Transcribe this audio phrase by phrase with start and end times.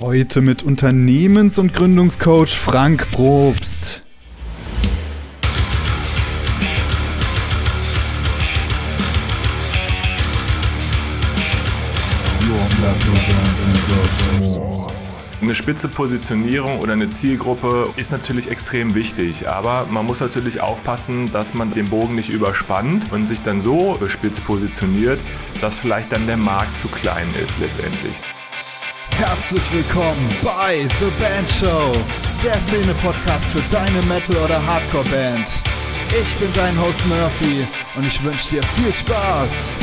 [0.00, 4.04] Heute mit Unternehmens- und Gründungscoach Frank Probst.
[15.42, 21.32] Eine spitze Positionierung oder eine Zielgruppe ist natürlich extrem wichtig, aber man muss natürlich aufpassen,
[21.32, 25.18] dass man den Bogen nicht überspannt und sich dann so spitz positioniert,
[25.60, 28.14] dass vielleicht dann der Markt zu klein ist letztendlich.
[29.18, 31.92] Herzlich willkommen bei The Band Show,
[32.40, 35.60] der Szene-Podcast für deine Metal- oder Hardcore-Band.
[36.22, 39.74] Ich bin dein Host Murphy und ich wünsche dir viel Spaß.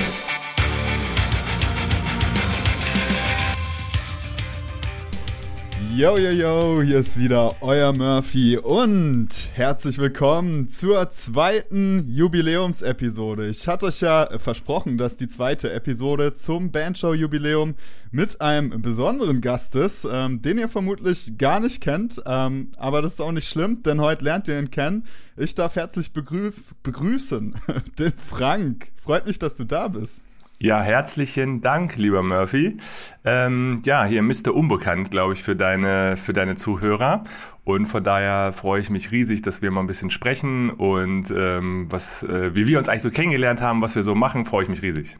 [5.96, 13.48] Yo, yo, yo, hier ist wieder euer Murphy und herzlich willkommen zur zweiten Jubiläumsepisode.
[13.48, 17.76] Ich hatte euch ja versprochen, dass die zweite Episode zum Bandshow-Jubiläum
[18.12, 23.14] mit einem besonderen Gast ist, ähm, den ihr vermutlich gar nicht kennt, ähm, aber das
[23.14, 25.06] ist auch nicht schlimm, denn heute lernt ihr ihn kennen.
[25.38, 26.52] Ich darf herzlich begrü
[26.84, 27.56] begrüßen
[28.00, 28.92] den Frank.
[29.02, 30.22] Freut mich, dass du da bist.
[30.58, 32.78] Ja, herzlichen Dank, lieber Murphy.
[33.26, 34.54] Ähm, ja, hier Mr.
[34.54, 37.26] Unbekannt, glaube ich, für deine, für deine Zuhörer.
[37.66, 41.88] Und von daher freue ich mich riesig, dass wir mal ein bisschen sprechen und ähm,
[41.90, 44.70] was, äh, wie wir uns eigentlich so kennengelernt haben, was wir so machen, freue ich
[44.70, 45.18] mich riesig.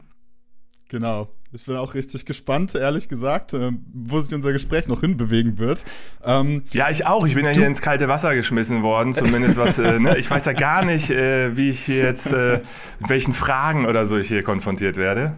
[0.88, 1.28] Genau.
[1.52, 5.84] Ich bin auch richtig gespannt, ehrlich gesagt, äh, wo sich unser Gespräch noch hinbewegen wird.
[6.24, 7.26] Ähm, ja, ich auch.
[7.26, 9.78] Ich bin ja hier ins kalte Wasser geschmissen worden, zumindest was.
[9.78, 10.18] Äh, ne?
[10.18, 12.60] Ich weiß ja gar nicht, äh, wie ich hier jetzt, äh,
[13.00, 15.36] mit welchen Fragen oder so ich hier konfrontiert werde.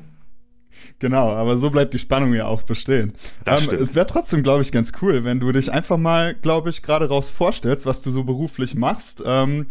[1.01, 3.13] Genau, aber so bleibt die Spannung ja auch bestehen.
[3.47, 6.83] Ähm, es wäre trotzdem, glaube ich, ganz cool, wenn du dich einfach mal, glaube ich,
[6.83, 9.23] gerade raus vorstellst, was du so beruflich machst.
[9.25, 9.67] Ähm,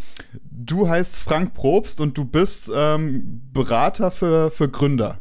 [0.50, 5.20] du heißt Frank Probst und du bist ähm, Berater für, für Gründer.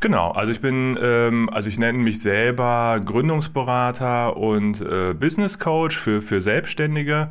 [0.00, 5.96] Genau, also ich bin, ähm, also ich nenne mich selber Gründungsberater und äh, Business Coach
[5.96, 7.28] für, für Selbstständige.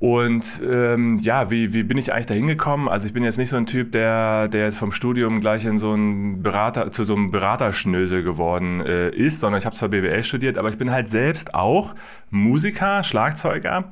[0.00, 2.88] Und ähm, ja, wie, wie bin ich eigentlich da hingekommen?
[2.88, 5.80] Also ich bin jetzt nicht so ein Typ, der, der jetzt vom Studium gleich in
[5.80, 10.22] so einen Berater, zu so einem Beraterschnösel geworden äh, ist, sondern ich habe zwar BWL
[10.22, 11.96] studiert, aber ich bin halt selbst auch
[12.30, 13.84] Musiker, Schlagzeuger.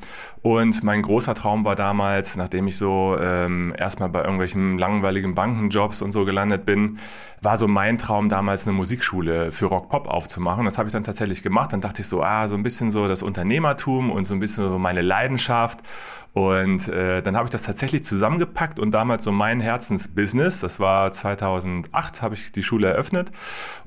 [0.43, 6.03] Und mein großer Traum war damals, nachdem ich so ähm, erstmal bei irgendwelchen langweiligen Bankenjobs
[6.03, 6.99] und so gelandet bin,
[7.43, 10.65] war so mein Traum damals eine Musikschule für Rock-Pop aufzumachen.
[10.65, 11.73] Das habe ich dann tatsächlich gemacht.
[11.73, 14.69] Dann dachte ich so, ah, so ein bisschen so das Unternehmertum und so ein bisschen
[14.69, 15.81] so meine Leidenschaft.
[16.37, 21.11] Und äh, dann habe ich das tatsächlich zusammengepackt und damals so mein Herzensbusiness, das war
[21.11, 23.33] 2008, habe ich die Schule eröffnet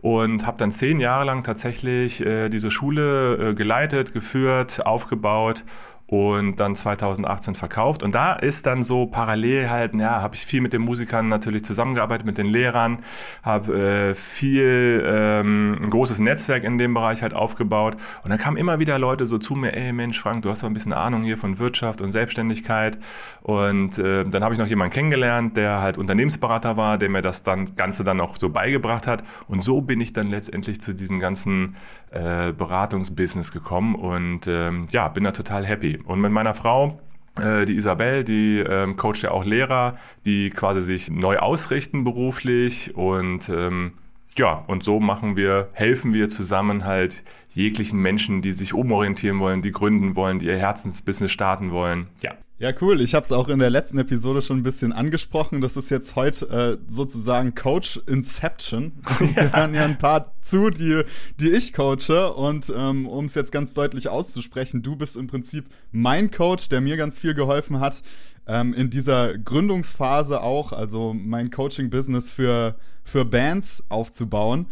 [0.01, 5.63] und habe dann zehn Jahre lang tatsächlich äh, diese Schule äh, geleitet, geführt, aufgebaut
[6.09, 8.01] und dann 2018 verkauft.
[8.01, 11.63] Und da ist dann so parallel halt, ja, habe ich viel mit den Musikern natürlich
[11.63, 12.99] zusammengearbeitet, mit den Lehrern,
[13.43, 17.95] habe äh, viel, ähm, ein großes Netzwerk in dem Bereich halt aufgebaut.
[18.23, 20.67] Und dann kamen immer wieder Leute so zu mir, ey Mensch, Frank, du hast doch
[20.67, 22.97] ein bisschen Ahnung hier von Wirtschaft und Selbstständigkeit.
[23.41, 27.43] Und äh, dann habe ich noch jemanden kennengelernt, der halt Unternehmensberater war, der mir das
[27.43, 29.23] dann Ganze dann auch so beigebracht hat.
[29.47, 31.75] Und so bin ich dann letztendlich zu diesem ganzen
[32.11, 35.98] äh, Beratungsbusiness gekommen und ähm, ja, bin da total happy.
[36.05, 36.99] Und mit meiner Frau,
[37.39, 42.95] äh, die Isabel, die ähm, coacht ja auch Lehrer, die quasi sich neu ausrichten beruflich
[42.95, 43.93] und ähm,
[44.37, 49.61] ja, und so machen wir, helfen wir zusammen halt jeglichen Menschen, die sich umorientieren wollen,
[49.61, 52.07] die gründen wollen, die ihr Herzensbusiness starten wollen.
[52.21, 52.33] Ja.
[52.59, 52.99] Ja, cool.
[52.99, 55.61] Ich habe es auch in der letzten Episode schon ein bisschen angesprochen.
[55.61, 59.01] Das ist jetzt heute äh, sozusagen Coach Inception.
[59.19, 59.35] Ja.
[59.35, 61.03] Wir hören ja ein paar zu, die,
[61.39, 62.33] die ich coache.
[62.33, 66.81] Und ähm, um es jetzt ganz deutlich auszusprechen, du bist im Prinzip mein Coach, der
[66.81, 68.01] mir ganz viel geholfen hat
[68.45, 74.65] ähm, in dieser Gründungsphase auch, also mein Coaching-Business für, für Bands aufzubauen.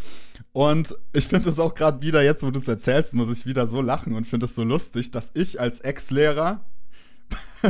[0.51, 3.67] Und ich finde es auch gerade wieder, jetzt wo du es erzählst, muss ich wieder
[3.67, 6.65] so lachen und finde es so lustig, dass ich als Ex-Lehrer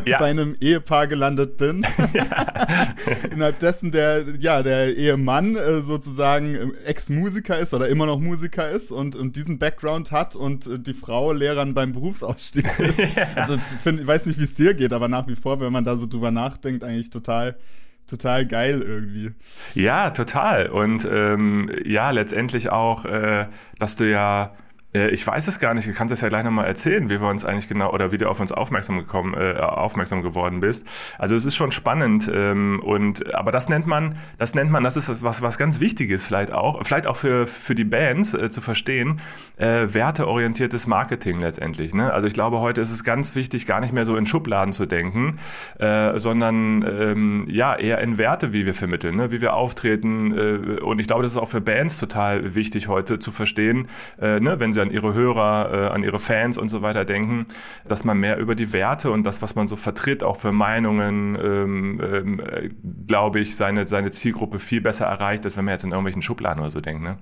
[0.05, 0.19] ja.
[0.19, 1.85] bei einem Ehepaar gelandet bin.
[2.13, 2.93] Ja.
[3.31, 8.91] Innerhalb dessen der, ja, der Ehemann äh, sozusagen Ex-Musiker ist oder immer noch Musiker ist
[8.91, 12.65] und, und diesen Background hat und äh, die Frau Lehrern beim Berufsausstieg.
[13.15, 13.27] Ja.
[13.35, 15.83] Also find, ich weiß nicht, wie es dir geht, aber nach wie vor, wenn man
[15.83, 17.57] da so drüber nachdenkt, eigentlich total
[18.07, 19.31] total geil irgendwie.
[19.75, 20.67] Ja, total.
[20.67, 23.47] Und ähm, ja, letztendlich auch, äh,
[23.79, 24.55] dass du ja
[24.93, 27.45] ich weiß es gar nicht, du kannst es ja gleich nochmal erzählen, wie wir uns
[27.45, 30.87] eigentlich genau oder wie du auf uns aufmerksam gekommen, äh, aufmerksam geworden bist.
[31.17, 34.97] Also es ist schon spannend ähm, und aber das nennt man, das nennt man, das
[34.97, 38.61] ist was was ganz Wichtiges vielleicht auch, vielleicht auch für für die Bands äh, zu
[38.61, 39.21] verstehen,
[39.57, 41.93] äh, werteorientiertes Marketing letztendlich.
[41.93, 42.11] Ne?
[42.13, 44.85] Also ich glaube, heute ist es ganz wichtig, gar nicht mehr so in Schubladen zu
[44.85, 45.37] denken,
[45.79, 49.31] äh, sondern ähm, ja eher in Werte, wie wir vermitteln, ne?
[49.31, 50.37] wie wir auftreten.
[50.37, 53.87] Äh, und ich glaube, das ist auch für Bands total wichtig heute zu verstehen,
[54.21, 54.59] äh, ne?
[54.59, 57.47] wenn sie an ihre Hörer, äh, an ihre Fans und so weiter denken,
[57.87, 61.37] dass man mehr über die Werte und das, was man so vertritt, auch für Meinungen,
[61.41, 62.69] ähm, ähm, äh,
[63.05, 66.61] glaube ich, seine, seine Zielgruppe viel besser erreicht, als wenn man jetzt in irgendwelchen Schubladen
[66.61, 67.03] oder so denkt.
[67.03, 67.17] Ne?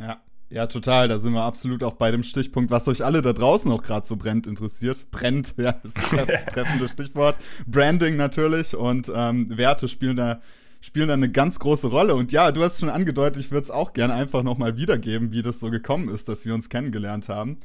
[0.00, 0.18] Ja.
[0.50, 1.08] Ja, total.
[1.08, 4.06] Da sind wir absolut auch bei dem Stichpunkt, was euch alle da draußen auch gerade
[4.06, 5.10] so brennt interessiert.
[5.10, 6.10] Brennt, ja, ist das
[6.52, 7.36] treffende Stichwort.
[7.66, 10.42] Branding natürlich und ähm, Werte spielen da
[10.82, 12.14] spielen da eine ganz große Rolle.
[12.14, 15.40] Und ja, du hast schon angedeutet, ich würde es auch gerne einfach nochmal wiedergeben, wie
[15.40, 17.56] das so gekommen ist, dass wir uns kennengelernt haben.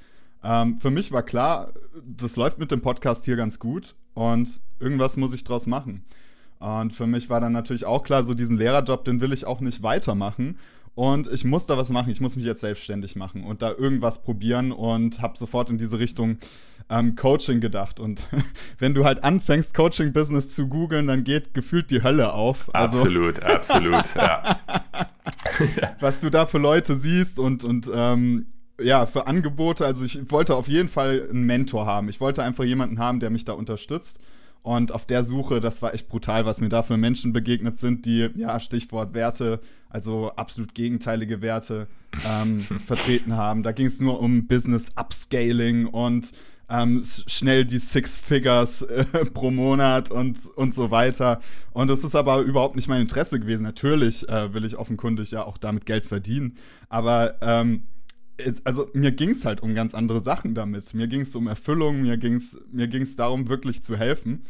[0.43, 1.73] Ähm, für mich war klar,
[2.05, 6.05] das läuft mit dem Podcast hier ganz gut und irgendwas muss ich draus machen.
[6.59, 9.59] Und für mich war dann natürlich auch klar, so diesen Lehrerjob, den will ich auch
[9.59, 10.57] nicht weitermachen.
[10.95, 14.23] Und ich muss da was machen, ich muss mich jetzt selbstständig machen und da irgendwas
[14.23, 16.37] probieren und habe sofort in diese Richtung
[16.89, 17.99] ähm, Coaching gedacht.
[17.99, 18.27] Und
[18.79, 22.73] wenn du halt anfängst, Coaching-Business zu googeln, dann geht gefühlt die Hölle auf.
[22.73, 24.59] Also, absolut, absolut, ja.
[25.99, 28.47] was du da für Leute siehst und, und ähm,
[28.79, 29.85] ja, für Angebote.
[29.85, 32.09] Also ich wollte auf jeden Fall einen Mentor haben.
[32.09, 34.19] Ich wollte einfach jemanden haben, der mich da unterstützt.
[34.63, 38.05] Und auf der Suche, das war echt brutal, was mir da für Menschen begegnet sind,
[38.05, 41.87] die, ja, Stichwort Werte, also absolut gegenteilige Werte
[42.27, 43.63] ähm, vertreten haben.
[43.63, 46.33] Da ging es nur um Business Upscaling und
[46.69, 51.41] ähm, schnell die Six Figures äh, pro Monat und, und so weiter.
[51.71, 53.63] Und das ist aber überhaupt nicht mein Interesse gewesen.
[53.63, 56.57] Natürlich äh, will ich offenkundig ja auch damit Geld verdienen.
[56.89, 57.83] Aber ähm,
[58.63, 60.93] also mir ging es halt um ganz andere Sachen damit.
[60.93, 64.43] Mir ging es um Erfüllung, mir ging es mir ging's darum, wirklich zu helfen.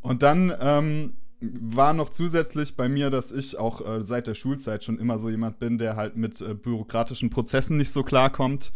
[0.00, 4.84] Und dann ähm, war noch zusätzlich bei mir, dass ich auch äh, seit der Schulzeit
[4.84, 8.72] schon immer so jemand bin, der halt mit äh, bürokratischen Prozessen nicht so klarkommt.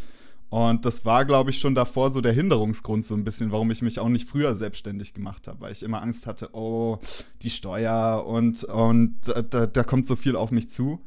[0.50, 3.82] Und das war, glaube ich, schon davor so der Hinderungsgrund so ein bisschen, warum ich
[3.82, 6.98] mich auch nicht früher selbstständig gemacht habe, weil ich immer Angst hatte, oh,
[7.42, 9.16] die Steuer und, und
[9.50, 11.00] da, da kommt so viel auf mich zu.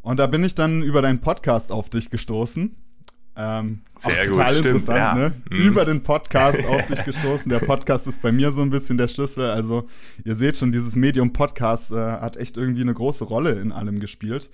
[0.00, 2.76] Und da bin ich dann über deinen Podcast auf dich gestoßen.
[3.34, 5.14] Ähm, Sehr auch total gut, interessant, ja.
[5.14, 5.32] ne?
[5.50, 5.56] Mhm.
[5.56, 7.50] Über den Podcast auf dich gestoßen.
[7.50, 9.48] Der Podcast ist bei mir so ein bisschen der Schlüssel.
[9.48, 9.88] Also,
[10.24, 14.00] ihr seht schon, dieses Medium Podcast äh, hat echt irgendwie eine große Rolle in allem
[14.00, 14.50] gespielt.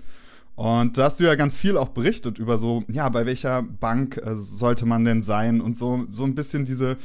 [0.59, 4.17] Und da hast du ja ganz viel auch berichtet über so, ja, bei welcher Bank
[4.17, 6.97] äh, sollte man denn sein und so, so ein bisschen diese,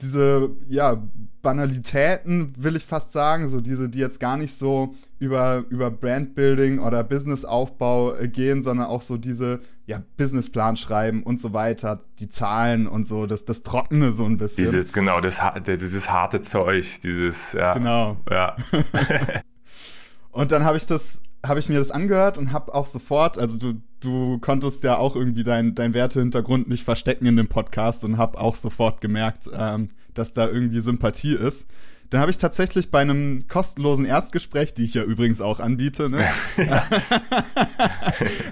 [0.00, 1.02] diese, ja,
[1.42, 6.78] Banalitäten, will ich fast sagen, so diese, die jetzt gar nicht so über, über Brandbuilding
[6.78, 12.28] oder Businessaufbau äh, gehen, sondern auch so diese, ja, Businessplan schreiben und so weiter, die
[12.28, 14.66] Zahlen und so, das, das Trockene so ein bisschen.
[14.66, 17.74] Dieses, genau, das, dieses harte Zeug, dieses, ja.
[17.74, 18.18] Genau.
[18.30, 18.54] Ja.
[20.30, 23.58] und dann habe ich das habe ich mir das angehört und habe auch sofort, also
[23.58, 28.18] du, du konntest ja auch irgendwie dein, dein Wertehintergrund nicht verstecken in dem Podcast und
[28.18, 31.66] habe auch sofort gemerkt, ähm, dass da irgendwie Sympathie ist.
[32.10, 36.28] Dann habe ich tatsächlich bei einem kostenlosen Erstgespräch, die ich ja übrigens auch anbiete, ne,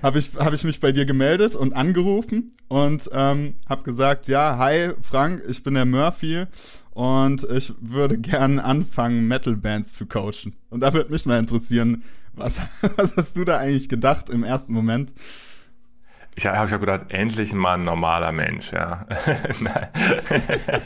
[0.02, 4.58] habe ich, hab ich mich bei dir gemeldet und angerufen und ähm, habe gesagt, ja,
[4.58, 6.46] hi Frank, ich bin der Murphy
[6.90, 10.54] und ich würde gerne anfangen, Metal-Bands zu coachen.
[10.68, 12.02] Und da würde mich mal interessieren,
[12.34, 12.60] was,
[12.96, 15.12] was hast du da eigentlich gedacht im ersten Moment?
[16.34, 19.06] Ich habe hab gedacht, endlich mal ein normaler Mensch, ja.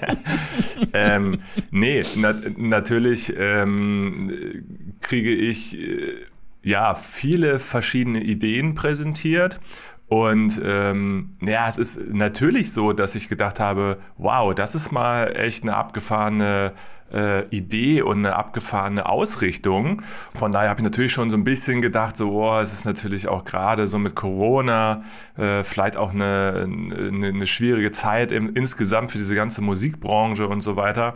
[0.92, 1.40] ähm,
[1.70, 4.32] nee, na, natürlich ähm,
[5.00, 6.24] kriege ich äh,
[6.62, 9.60] ja viele verschiedene Ideen präsentiert.
[10.08, 15.34] Und ähm, ja, es ist natürlich so, dass ich gedacht habe, wow, das ist mal
[15.36, 16.72] echt eine abgefahrene
[17.16, 20.02] äh, Idee und eine abgefahrene Ausrichtung.
[20.34, 23.28] Von daher habe ich natürlich schon so ein bisschen gedacht, so, oh, es ist natürlich
[23.28, 25.02] auch gerade so mit Corona
[25.38, 30.60] äh, vielleicht auch eine, eine, eine schwierige Zeit im, insgesamt für diese ganze Musikbranche und
[30.60, 31.14] so weiter.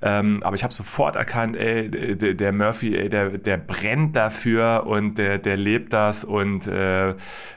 [0.00, 4.84] Ähm, aber ich habe sofort erkannt, ey, der, der Murphy, ey, der, der brennt dafür
[4.86, 7.10] und der, der lebt das und äh,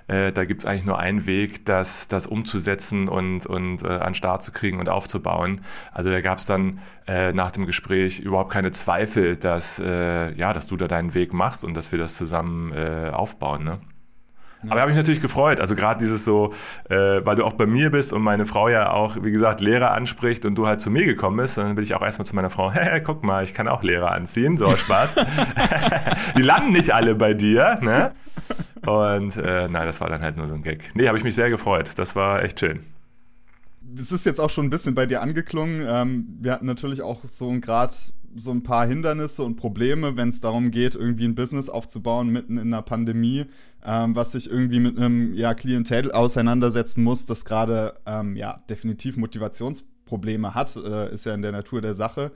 [0.08, 4.44] äh, da gibt's eigentlich nur einen Weg, das, das umzusetzen und, und äh, an Start
[4.44, 5.62] zu kriegen und aufzubauen.
[5.92, 10.68] Also da gab's dann äh, nach dem Gespräch überhaupt keine Zweifel, dass, äh, ja, dass
[10.68, 13.64] du da deinen Weg machst und dass wir das zusammen äh, aufbauen.
[13.64, 13.80] Ne?
[14.70, 15.60] Aber habe ich natürlich gefreut.
[15.60, 16.54] Also gerade dieses so,
[16.90, 19.92] äh, weil du auch bei mir bist und meine Frau ja auch, wie gesagt, Lehrer
[19.92, 22.50] anspricht und du halt zu mir gekommen bist, dann bin ich auch erstmal zu meiner
[22.50, 25.16] Frau, hey, guck mal, ich kann auch Lehrer anziehen, so Spaß.
[26.38, 28.12] Die landen nicht alle bei dir, ne?
[28.86, 30.92] Und äh, nein, das war dann halt nur so ein Gag.
[30.94, 31.92] Nee, habe ich mich sehr gefreut.
[31.96, 32.84] Das war echt schön
[34.00, 35.84] es ist jetzt auch schon ein bisschen bei dir angeklungen.
[35.88, 40.30] Ähm, wir hatten natürlich auch so ein Grad so ein paar Hindernisse und Probleme, wenn
[40.30, 43.46] es darum geht, irgendwie ein Business aufzubauen mitten in einer Pandemie,
[43.84, 49.16] ähm, was sich irgendwie mit einem ja, Klientel auseinandersetzen muss, das gerade ähm, ja definitiv
[49.18, 52.32] Motivationsprobleme hat, äh, ist ja in der Natur der Sache.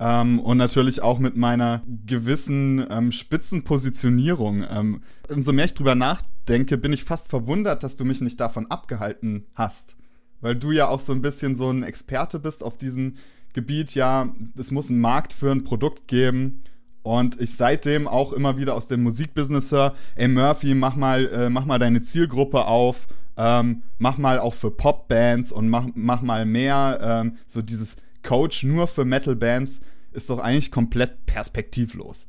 [0.00, 4.64] ähm, und natürlich auch mit meiner gewissen ähm, Spitzenpositionierung.
[4.68, 8.66] Ähm, umso mehr ich drüber nachdenke, bin ich fast verwundert, dass du mich nicht davon
[8.70, 9.96] abgehalten hast.
[10.40, 13.14] Weil du ja auch so ein bisschen so ein Experte bist auf diesem
[13.52, 13.94] Gebiet.
[13.94, 16.62] Ja, es muss einen Markt für ein Produkt geben.
[17.02, 21.48] Und ich seitdem auch immer wieder aus dem Musikbusiness höre, ey Murphy, mach mal, äh,
[21.48, 26.44] mach mal deine Zielgruppe auf, ähm, mach mal auch für Popbands und mach, mach mal
[26.44, 26.98] mehr.
[27.00, 29.80] Ähm, so dieses Coach nur für Metal-Bands
[30.12, 32.26] ist doch eigentlich komplett perspektivlos.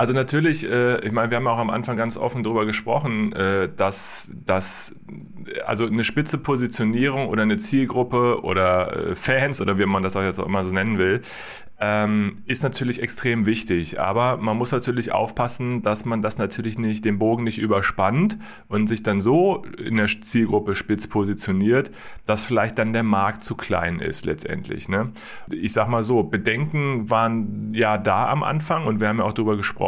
[0.00, 3.68] Also natürlich, äh, ich meine, wir haben auch am Anfang ganz offen darüber gesprochen, äh,
[3.76, 4.94] dass, dass
[5.66, 10.22] also eine spitze Positionierung oder eine Zielgruppe oder äh, Fans oder wie man das auch
[10.22, 11.20] jetzt auch immer so nennen will,
[11.82, 13.98] ähm, ist natürlich extrem wichtig.
[13.98, 18.38] Aber man muss natürlich aufpassen, dass man das natürlich nicht, den Bogen nicht überspannt
[18.68, 21.90] und sich dann so in der Zielgruppe spitz positioniert,
[22.26, 24.88] dass vielleicht dann der Markt zu klein ist letztendlich.
[24.88, 25.12] Ne?
[25.50, 29.32] Ich sag mal so, Bedenken waren ja da am Anfang und wir haben ja auch
[29.32, 29.80] darüber gesprochen.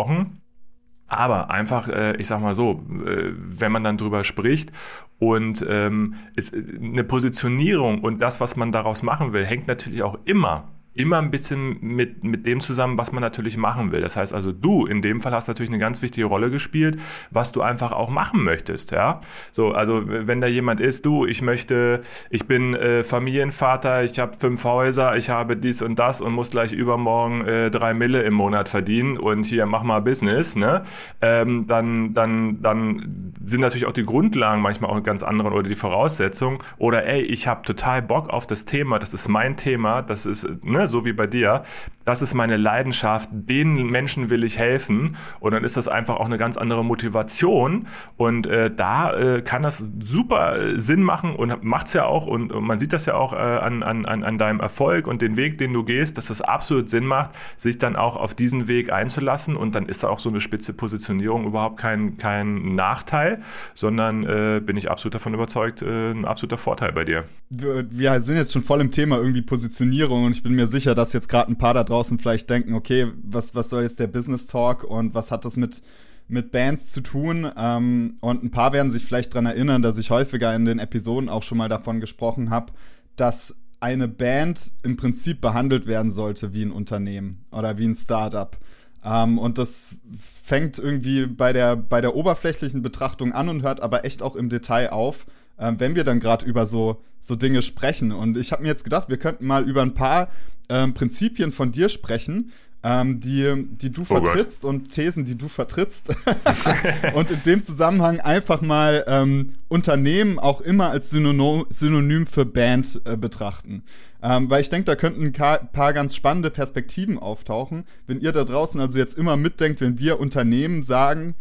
[1.09, 4.73] Aber einfach, äh, ich sag mal so, äh, wenn man dann drüber spricht
[5.19, 10.19] und ähm, ist, eine Positionierung und das, was man daraus machen will, hängt natürlich auch
[10.25, 14.03] immer immer ein bisschen mit, mit dem zusammen, was man natürlich machen will.
[14.03, 16.99] Das heißt also, du in dem Fall hast natürlich eine ganz wichtige Rolle gespielt,
[17.31, 19.23] was du einfach auch machen möchtest, ja.
[19.53, 24.33] So, also wenn da jemand ist, du, ich möchte, ich bin äh, Familienvater, ich habe
[24.39, 28.35] fünf Häuser, ich habe dies und das und muss gleich übermorgen äh, drei Mille im
[28.35, 30.83] Monat verdienen und hier mach mal Business, ne?
[31.23, 35.75] Ähm, dann, dann, dann sind natürlich auch die Grundlagen manchmal auch ganz andere oder die
[35.75, 36.59] Voraussetzungen.
[36.79, 40.47] Oder ey, ich habe total Bock auf das Thema, das ist mein Thema, das ist,
[40.63, 40.82] ne?
[40.89, 41.65] So wie bei dir,
[42.05, 45.17] das ist meine Leidenschaft, den Menschen will ich helfen.
[45.41, 47.87] Und dann ist das einfach auch eine ganz andere Motivation.
[48.17, 52.27] Und äh, da äh, kann das super äh, Sinn machen und macht es ja auch.
[52.27, 55.37] Und, und, man sieht das ja auch äh, an, an, an deinem Erfolg und den
[55.37, 58.93] Weg, den du gehst, dass das absolut Sinn macht, sich dann auch auf diesen Weg
[58.93, 59.57] einzulassen.
[59.57, 63.43] Und dann ist da auch so eine spitze Positionierung überhaupt kein, kein Nachteil,
[63.75, 67.25] sondern äh, bin ich absolut davon überzeugt, äh, ein absoluter Vorteil bei dir.
[67.51, 70.25] Wir sind jetzt schon voll im Thema irgendwie Positionierung.
[70.25, 73.13] Und ich bin mir sicher, dass jetzt gerade ein paar da draußen vielleicht denken, okay,
[73.23, 75.83] was, was soll jetzt der Business Talk und was hat das mit,
[76.29, 77.51] mit Bands zu tun?
[77.57, 81.29] Ähm, und ein paar werden sich vielleicht daran erinnern, dass ich häufiger in den Episoden
[81.29, 82.73] auch schon mal davon gesprochen habe,
[83.17, 88.57] dass eine Band im Prinzip behandelt werden sollte wie ein Unternehmen oder wie ein Startup.
[89.05, 89.97] Ähm, und das
[90.45, 94.49] fängt irgendwie bei der, bei der oberflächlichen Betrachtung an und hört aber echt auch im
[94.49, 98.13] Detail auf, äh, wenn wir dann gerade über so, so Dinge sprechen.
[98.13, 100.29] Und ich habe mir jetzt gedacht, wir könnten mal über ein paar
[100.73, 102.51] ähm, Prinzipien von dir sprechen,
[102.83, 104.71] ähm, die, die du oh vertrittst Gott.
[104.71, 106.15] und Thesen, die du vertrittst.
[107.15, 113.01] und in dem Zusammenhang einfach mal ähm, Unternehmen auch immer als Synonym, Synonym für Band
[113.05, 113.85] äh, betrachten.
[114.23, 117.85] Ähm, weil ich denke, da könnten ein paar ganz spannende Perspektiven auftauchen.
[118.07, 121.35] Wenn ihr da draußen also jetzt immer mitdenkt, wenn wir Unternehmen sagen,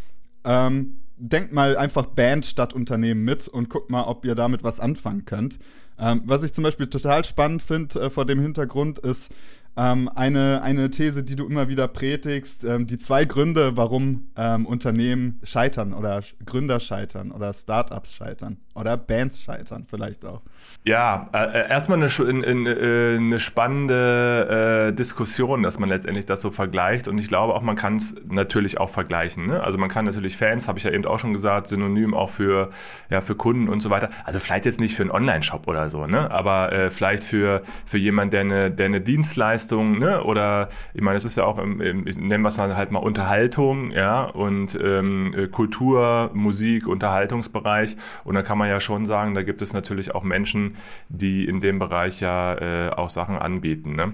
[0.43, 4.79] ähm, denkt mal einfach Band statt Unternehmen mit und guckt mal, ob ihr damit was
[4.79, 5.59] anfangen könnt.
[5.99, 9.31] Ähm, was ich zum Beispiel total spannend finde äh, vor dem Hintergrund ist,
[9.77, 14.65] ähm, eine, eine These, die du immer wieder predigst, ähm, die zwei Gründe, warum ähm,
[14.65, 20.41] Unternehmen scheitern oder Gründer scheitern oder Startups scheitern oder Bands scheitern vielleicht auch.
[20.83, 22.07] Ja, äh, äh erstmal eine,
[22.45, 27.53] eine, äh, eine spannende äh, Diskussion, dass man letztendlich das so vergleicht und ich glaube
[27.53, 29.45] auch, man kann es natürlich auch vergleichen.
[29.47, 29.61] Ne?
[29.61, 32.71] Also man kann natürlich Fans, habe ich ja eben auch schon gesagt, synonym auch für,
[33.09, 34.09] ja, für Kunden und so weiter.
[34.25, 36.31] Also vielleicht jetzt nicht für einen Online-Shop oder so, ne?
[36.31, 40.23] aber äh, vielleicht für, für jemanden, der eine, der eine Dienstleistung ne?
[40.23, 43.91] Oder ich meine, es ist ja auch, im, im, nennen wir es halt mal Unterhaltung,
[43.91, 47.95] ja, und ähm, äh, Kultur, Musik, Unterhaltungsbereich.
[48.23, 50.77] Und da kann man ja schon sagen, da gibt es natürlich auch Menschen,
[51.09, 53.95] die in dem Bereich ja äh, auch Sachen anbieten.
[53.95, 54.13] Ne?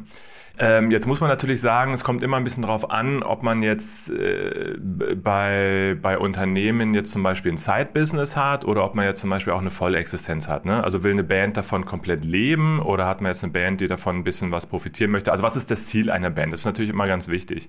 [0.60, 3.62] Ähm, jetzt muss man natürlich sagen, es kommt immer ein bisschen drauf an, ob man
[3.62, 9.22] jetzt äh, bei, bei Unternehmen jetzt zum Beispiel ein Side-Business hat oder ob man jetzt
[9.22, 10.66] zum Beispiel auch eine volle Existenz hat.
[10.66, 10.84] Ne?
[10.84, 14.16] Also will eine Band davon komplett leben oder hat man jetzt eine Band, die davon
[14.18, 15.32] ein bisschen was profitieren möchte?
[15.32, 16.54] Also was ist das Ziel einer Band?
[16.54, 17.68] Das ist natürlich immer ganz wichtig.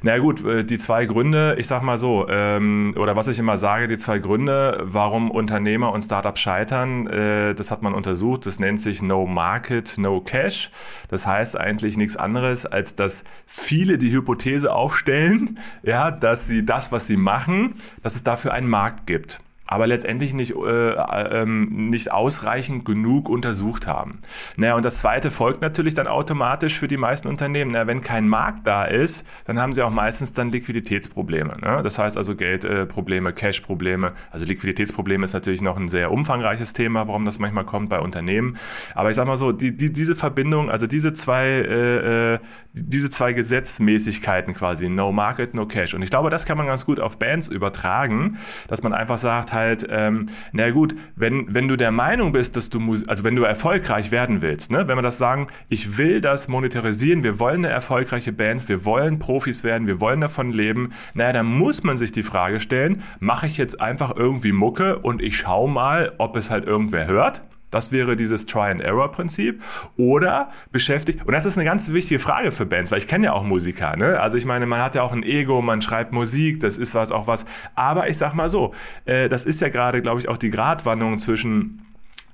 [0.00, 3.58] Na gut, äh, die zwei Gründe, ich sag mal so, ähm, oder was ich immer
[3.58, 8.58] sage, die zwei Gründe, warum Unternehmer und Startups scheitern, äh, das hat man untersucht, das
[8.58, 10.70] nennt sich No Market, No Cash.
[11.08, 16.92] Das heißt eigentlich nichts anderes, als dass viele die Hypothese aufstellen, ja, dass sie das,
[16.92, 19.40] was sie machen, dass es dafür einen Markt gibt.
[19.72, 24.18] Aber letztendlich nicht, äh, äh, nicht ausreichend genug untersucht haben.
[24.58, 27.70] Naja, und das zweite folgt natürlich dann automatisch für die meisten Unternehmen.
[27.70, 31.56] Na, wenn kein Markt da ist, dann haben sie auch meistens dann Liquiditätsprobleme.
[31.62, 31.80] Ne?
[31.82, 34.12] Das heißt also Geldprobleme, äh, Cash-Probleme.
[34.30, 38.58] Also Liquiditätsprobleme ist natürlich noch ein sehr umfangreiches Thema, warum das manchmal kommt bei Unternehmen.
[38.94, 42.38] Aber ich sag mal so, die, die, diese Verbindung, also diese zwei, äh, äh
[42.74, 45.92] diese zwei Gesetzmäßigkeiten quasi, no market, no cash.
[45.92, 49.52] Und ich glaube, das kann man ganz gut auf Bands übertragen, dass man einfach sagt
[49.52, 53.44] halt, ähm, na gut, wenn, wenn du der Meinung bist, dass du, also wenn du
[53.44, 57.68] erfolgreich werden willst, ne, wenn wir das sagen, ich will das monetarisieren, wir wollen eine
[57.68, 62.12] erfolgreiche Bands, wir wollen Profis werden, wir wollen davon leben, naja, dann muss man sich
[62.12, 66.50] die Frage stellen, mache ich jetzt einfach irgendwie Mucke und ich schau mal, ob es
[66.50, 67.42] halt irgendwer hört?
[67.72, 69.60] Das wäre dieses Try-and-Error-Prinzip.
[69.96, 73.32] Oder beschäftigt, und das ist eine ganz wichtige Frage für Bands, weil ich kenne ja
[73.32, 74.20] auch Musiker, ne?
[74.20, 77.10] Also ich meine, man hat ja auch ein Ego, man schreibt Musik, das ist was
[77.10, 77.44] auch was.
[77.74, 78.72] Aber ich sag mal so,
[79.06, 81.82] äh, das ist ja gerade, glaube ich, auch die Gratwanderung zwischen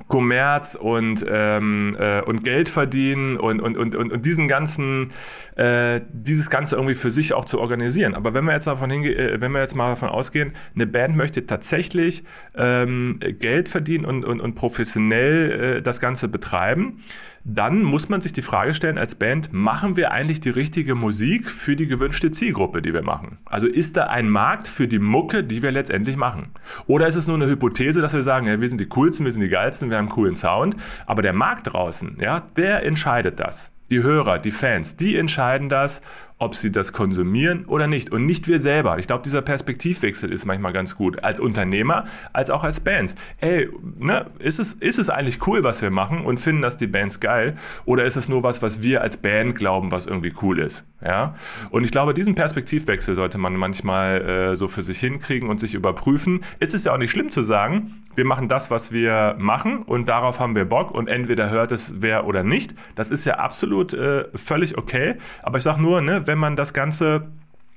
[0.09, 5.13] Kommerz und, ähm, äh, und Geld verdienen und, und, und, und, diesen ganzen,
[5.57, 8.15] äh, dieses Ganze irgendwie für sich auch zu organisieren.
[8.15, 11.17] Aber wenn wir jetzt davon hinge äh, wenn wir jetzt mal davon ausgehen, eine Band
[11.17, 12.25] möchte tatsächlich
[12.57, 17.03] ähm, Geld verdienen und, und, und professionell äh, das Ganze betreiben,
[17.49, 21.51] dann muss man sich die Frage stellen als Band, machen wir eigentlich die richtige Musik
[21.51, 23.39] für die gewünschte Zielgruppe, die wir machen?
[23.47, 26.51] Also ist da ein Markt für die Mucke, die wir letztendlich machen?
[26.87, 29.33] Oder ist es nur eine Hypothese, dass wir sagen, ja, wir sind die coolsten, wir
[29.33, 30.77] sind die geilsten, wir haben einen coolen Sound,
[31.07, 33.71] aber der Markt draußen, ja, der entscheidet das.
[33.91, 36.03] Die Hörer, die Fans, die entscheiden das
[36.39, 38.11] ob sie das konsumieren oder nicht.
[38.11, 38.99] Und nicht wir selber.
[38.99, 41.23] Ich glaube, dieser Perspektivwechsel ist manchmal ganz gut.
[41.25, 43.15] Als Unternehmer, als auch als Band.
[43.41, 43.69] Ey,
[43.99, 47.21] ne, ist es, ist es eigentlich cool, was wir machen und finden das die Bands
[47.21, 47.57] geil?
[47.85, 50.85] Oder ist es nur was, was wir als Band glauben, was irgendwie cool ist?
[51.05, 51.35] Ja.
[51.71, 55.75] Und ich glaube, diesen Perspektivwechsel sollte man manchmal äh, so für sich hinkriegen und sich
[55.75, 56.41] überprüfen.
[56.61, 60.09] Ist es ja auch nicht schlimm zu sagen, wir machen das, was wir machen und
[60.09, 62.75] darauf haben wir Bock und entweder hört es wer oder nicht.
[62.97, 65.15] Das ist ja absolut äh, völlig okay.
[65.45, 67.27] Aber ich sage nur, ne, wenn man das Ganze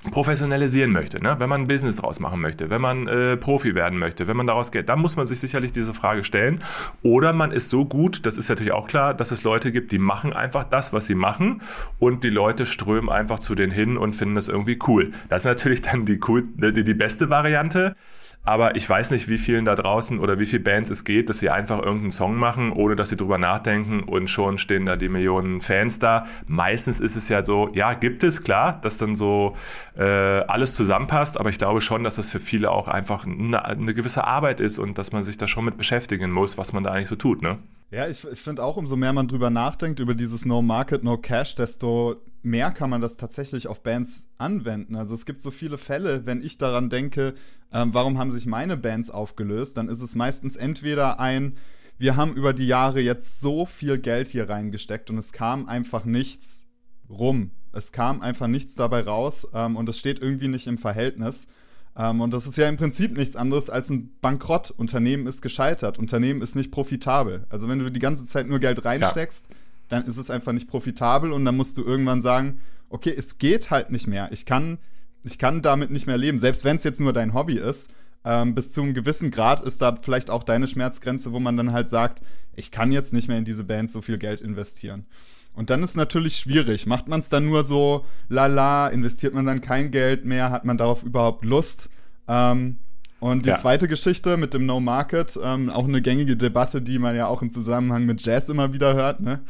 [0.10, 1.36] professionalisieren möchte, ne?
[1.38, 4.48] wenn man ein Business draus machen möchte, wenn man äh, Profi werden möchte, wenn man
[4.48, 6.64] daraus Geld, dann muss man sich sicherlich diese Frage stellen.
[7.04, 10.00] Oder man ist so gut, das ist natürlich auch klar, dass es Leute gibt, die
[10.00, 11.62] machen einfach das, was sie machen
[12.00, 15.12] und die Leute strömen einfach zu denen hin und finden das irgendwie cool.
[15.30, 17.96] Das ist natürlich dann die, cool, die, die beste Variante.
[18.44, 21.40] Aber ich weiß nicht, wie vielen da draußen oder wie viele Bands es geht, dass
[21.40, 25.10] sie einfach irgendeinen Song machen, ohne dass sie drüber nachdenken und schon stehen da die
[25.10, 26.26] Millionen Fans da.
[26.48, 29.56] Meistens ist es ja so, ja, gibt es, klar, dass dann so
[29.96, 34.24] äh, alles zusammenpasst, aber ich glaube schon, dass das für viele auch einfach eine, gewisse
[34.24, 37.10] Arbeit ist und dass man sich da schon mit beschäftigen muss, was man da eigentlich
[37.10, 37.60] so tut, ne?
[37.92, 41.18] Ja, ich, ich finde auch, umso mehr man drüber nachdenkt, über dieses No Market, No
[41.18, 44.96] Cash, desto mehr kann man das tatsächlich auf Bands anwenden.
[44.96, 47.34] Also es gibt so viele Fälle, wenn ich daran denke,
[47.74, 51.58] ähm, warum haben sich meine Bands aufgelöst, dann ist es meistens entweder ein,
[51.98, 56.06] wir haben über die Jahre jetzt so viel Geld hier reingesteckt und es kam einfach
[56.06, 56.70] nichts
[57.10, 57.52] rum.
[57.74, 61.50] Es kam einfach nichts dabei raus ähm, und es steht irgendwie nicht im Verhältnis.
[61.96, 64.72] Ähm, und das ist ja im Prinzip nichts anderes als ein Bankrott.
[64.72, 67.46] Unternehmen ist gescheitert, Unternehmen ist nicht profitabel.
[67.50, 69.56] Also wenn du die ganze Zeit nur Geld reinsteckst, ja
[69.92, 73.72] dann ist es einfach nicht profitabel und dann musst du irgendwann sagen, okay, es geht
[73.72, 74.30] halt nicht mehr.
[74.32, 74.78] Ich kann,
[75.24, 77.92] ich kann damit nicht mehr leben, selbst wenn es jetzt nur dein Hobby ist.
[78.24, 81.74] Ähm, bis zu einem gewissen Grad ist da vielleicht auch deine Schmerzgrenze, wo man dann
[81.74, 82.22] halt sagt,
[82.56, 85.06] ich kann jetzt nicht mehr in diese Band so viel Geld investieren.
[85.54, 86.86] Und dann ist natürlich schwierig.
[86.86, 90.78] Macht man es dann nur so, lala, investiert man dann kein Geld mehr, hat man
[90.78, 91.90] darauf überhaupt Lust?
[92.28, 92.78] Ähm,
[93.20, 93.56] und die ja.
[93.56, 97.42] zweite Geschichte mit dem No Market, ähm, auch eine gängige Debatte, die man ja auch
[97.42, 99.42] im Zusammenhang mit Jazz immer wieder hört, ne?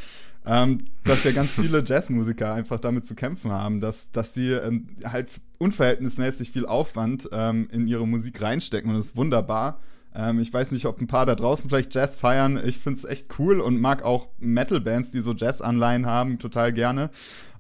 [0.45, 4.87] ähm, dass ja ganz viele Jazzmusiker einfach damit zu kämpfen haben, dass, dass sie ähm,
[5.03, 9.79] halt unverhältnismäßig viel Aufwand ähm, in ihre Musik reinstecken und das ist wunderbar.
[10.13, 12.59] Ähm, ich weiß nicht, ob ein paar da draußen vielleicht Jazz feiern.
[12.65, 17.09] Ich finde es echt cool und mag auch Metal-Bands, die so Jazz-Anleihen haben, total gerne.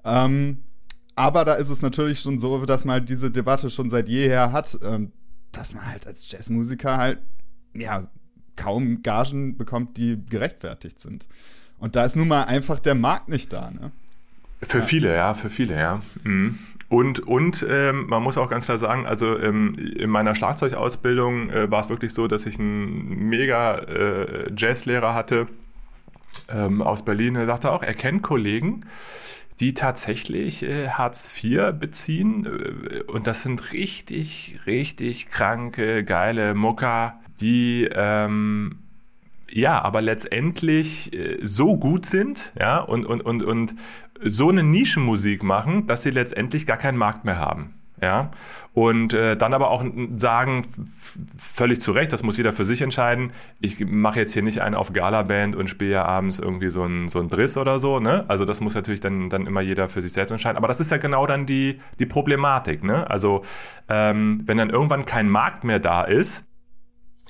[0.03, 0.63] Ähm,
[1.15, 4.51] aber da ist es natürlich schon so, dass man halt diese Debatte schon seit jeher
[4.51, 5.11] hat, ähm,
[5.51, 7.19] dass man halt als Jazzmusiker halt,
[7.73, 8.07] ja,
[8.55, 11.27] kaum Gagen bekommt, die gerechtfertigt sind.
[11.79, 13.91] Und da ist nun mal einfach der Markt nicht da, ne?
[14.61, 14.83] Für ja.
[14.83, 16.01] viele, ja, für viele, ja.
[16.23, 16.59] Mhm.
[16.91, 21.71] Und, und ähm, man muss auch ganz klar sagen, also ähm, in meiner Schlagzeugausbildung äh,
[21.71, 25.47] war es wirklich so, dass ich einen mega äh, Jazzlehrer hatte
[26.49, 27.37] ähm, aus Berlin.
[27.37, 28.81] Er sagte auch, er kennt Kollegen,
[29.61, 32.45] die tatsächlich äh, Hartz IV beziehen.
[32.45, 38.79] Äh, und das sind richtig, richtig kranke, geile Mucker, die ähm,
[39.51, 43.75] ja, aber letztendlich äh, so gut sind, ja, und, und, und, und
[44.23, 47.73] so eine Nischenmusik machen, dass sie letztendlich gar keinen Markt mehr haben.
[48.01, 48.31] ja.
[48.73, 49.83] Und äh, dann aber auch
[50.15, 50.65] sagen,
[51.37, 54.75] völlig zu Recht, das muss jeder für sich entscheiden, ich mache jetzt hier nicht einen
[54.75, 58.23] auf Gala-Band und spiele ja abends irgendwie so ein, so ein Driss oder so, ne?
[58.29, 60.57] Also das muss natürlich dann, dann immer jeder für sich selbst entscheiden.
[60.57, 63.09] Aber das ist ja genau dann die, die Problematik, ne?
[63.09, 63.43] Also
[63.89, 66.45] ähm, wenn dann irgendwann kein Markt mehr da ist,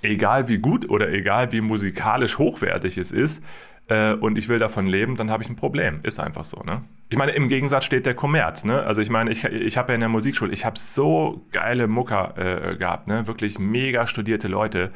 [0.02, 3.44] egal wie gut oder egal wie musikalisch hochwertig es ist,
[3.88, 6.00] äh, und ich will davon leben, dann habe ich ein Problem.
[6.04, 6.84] Ist einfach so, ne?
[7.12, 8.84] Ich meine, im Gegensatz steht der Kommerz, ne?
[8.84, 12.36] Also ich meine, ich, ich habe ja in der Musikschule, ich habe so geile Mucker
[12.38, 13.28] äh, gehabt, ne?
[13.28, 14.92] Wirklich mega studierte Leute.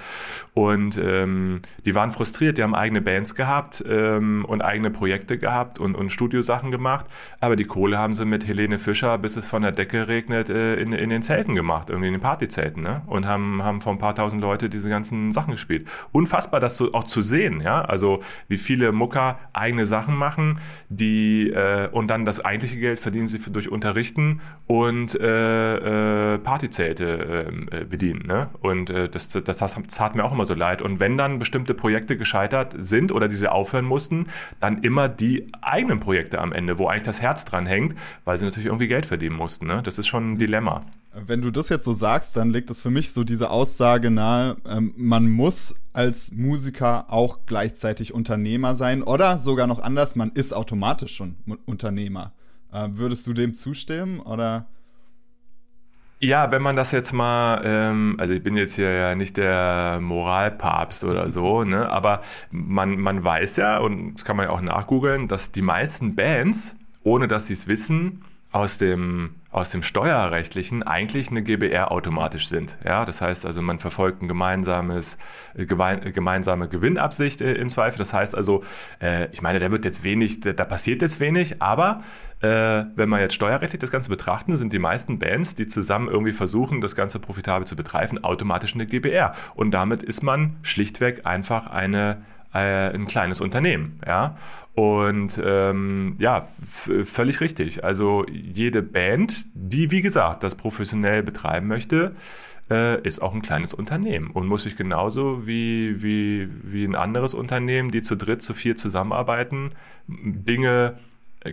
[0.54, 5.78] Und ähm, die waren frustriert, die haben eigene Bands gehabt ähm, und eigene Projekte gehabt
[5.78, 7.06] und, und Studiosachen gemacht.
[7.42, 10.76] Aber die Kohle haben sie mit Helene Fischer, bis es von der Decke regnet, äh,
[10.76, 13.02] in, in den Zelten gemacht, irgendwie in den Partyzelten, ne?
[13.08, 15.86] Und haben, haben vor ein paar tausend Leute diese ganzen Sachen gespielt.
[16.14, 17.82] Unfassbar, das so auch zu sehen, ja?
[17.82, 20.60] Also wie viele Mucker eigene Sachen machen,
[20.90, 26.38] die äh, und dann das eigentliche Geld verdienen sie für, durch Unterrichten und äh, äh,
[26.40, 28.28] Partyzelte ähm, äh, bedienen.
[28.28, 28.50] Ne?
[28.60, 30.82] Und äh, das, das, das tat mir auch immer so leid.
[30.82, 34.28] Und wenn dann bestimmte Projekte gescheitert sind oder diese aufhören mussten,
[34.60, 38.44] dann immer die eigenen Projekte am Ende, wo eigentlich das Herz dran hängt, weil sie
[38.44, 39.68] natürlich irgendwie Geld verdienen mussten.
[39.68, 39.84] Ne?
[39.84, 40.84] Das ist schon ein Dilemma.
[41.14, 44.58] Wenn du das jetzt so sagst, dann legt es für mich so diese Aussage nahe,
[44.68, 50.54] ähm, man muss als Musiker auch gleichzeitig Unternehmer sein oder sogar noch anders, man ist
[50.54, 52.34] automatisch schon Unternehmer.
[52.72, 54.68] Äh, würdest du dem zustimmen oder?
[56.20, 60.00] Ja, wenn man das jetzt mal, ähm, also ich bin jetzt hier ja nicht der
[60.02, 64.62] Moralpapst oder so, ne, aber man, man weiß ja, und das kann man ja auch
[64.62, 68.24] nachgoogeln, dass die meisten Bands, ohne dass sie es wissen,
[68.56, 72.78] aus dem, aus dem Steuerrechtlichen eigentlich eine GBR automatisch sind.
[72.86, 75.18] Ja, das heißt also, man verfolgt ein gemeinsames,
[75.56, 77.98] äh, gemeinsame Gewinnabsicht äh, im Zweifel.
[77.98, 78.64] Das heißt also,
[79.02, 82.02] äh, ich meine, da wird jetzt wenig, da, da passiert jetzt wenig, aber
[82.40, 86.32] äh, wenn man jetzt steuerrechtlich das Ganze betrachten, sind die meisten Bands, die zusammen irgendwie
[86.32, 89.34] versuchen, das Ganze profitabel zu betreiben, automatisch eine GBR.
[89.56, 94.38] Und damit ist man schlichtweg einfach eine äh, ein kleines Unternehmen, ja.
[94.76, 97.86] Und ähm, ja, völlig richtig.
[97.86, 102.14] Also jede Band, die wie gesagt das professionell betreiben möchte,
[102.70, 107.34] äh, ist auch ein kleines Unternehmen und muss sich genauso wie, wie, wie ein anderes
[107.34, 109.72] Unternehmen, die zu dritt, zu vier zusammenarbeiten,
[110.08, 111.00] Dinge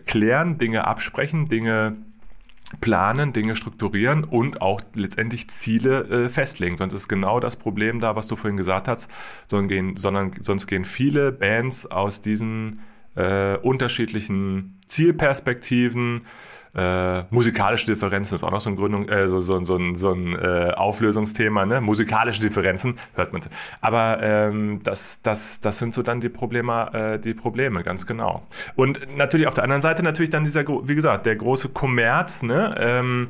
[0.06, 1.96] klären, Dinge absprechen, Dinge
[2.80, 6.76] planen, Dinge strukturieren und auch letztendlich Ziele äh, festlegen.
[6.76, 9.10] Sonst ist genau das Problem da, was du vorhin gesagt hast,
[9.46, 12.80] sondern gehen, sondern, sonst gehen viele Bands aus diesen
[13.14, 16.24] äh, unterschiedlichen Zielperspektiven,
[16.74, 20.12] äh, musikalische Differenzen ist auch noch so ein Gründung, äh, so, so, so, ein, so
[20.12, 21.80] ein äh, Auflösungsthema, ne?
[21.80, 23.42] Musikalische Differenzen, hört man.
[23.80, 28.46] Aber ähm, das, das, das sind so dann die Probleme, äh, die Probleme, ganz genau.
[28.74, 32.74] Und natürlich auf der anderen Seite natürlich dann dieser, wie gesagt, der große Kommerz, ne?
[32.78, 33.28] Ähm,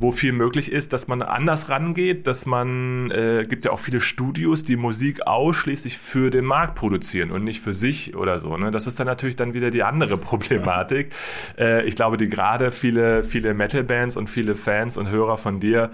[0.00, 4.00] wo viel möglich ist, dass man anders rangeht, dass man, äh, gibt ja auch viele
[4.00, 8.56] Studios, die Musik ausschließlich für den Markt produzieren und nicht für sich oder so.
[8.56, 8.70] Ne?
[8.70, 11.12] Das ist dann natürlich dann wieder die andere Problematik.
[11.58, 15.90] Äh, ich glaube, die gerade viele, viele Metal-Bands und viele Fans und Hörer von dir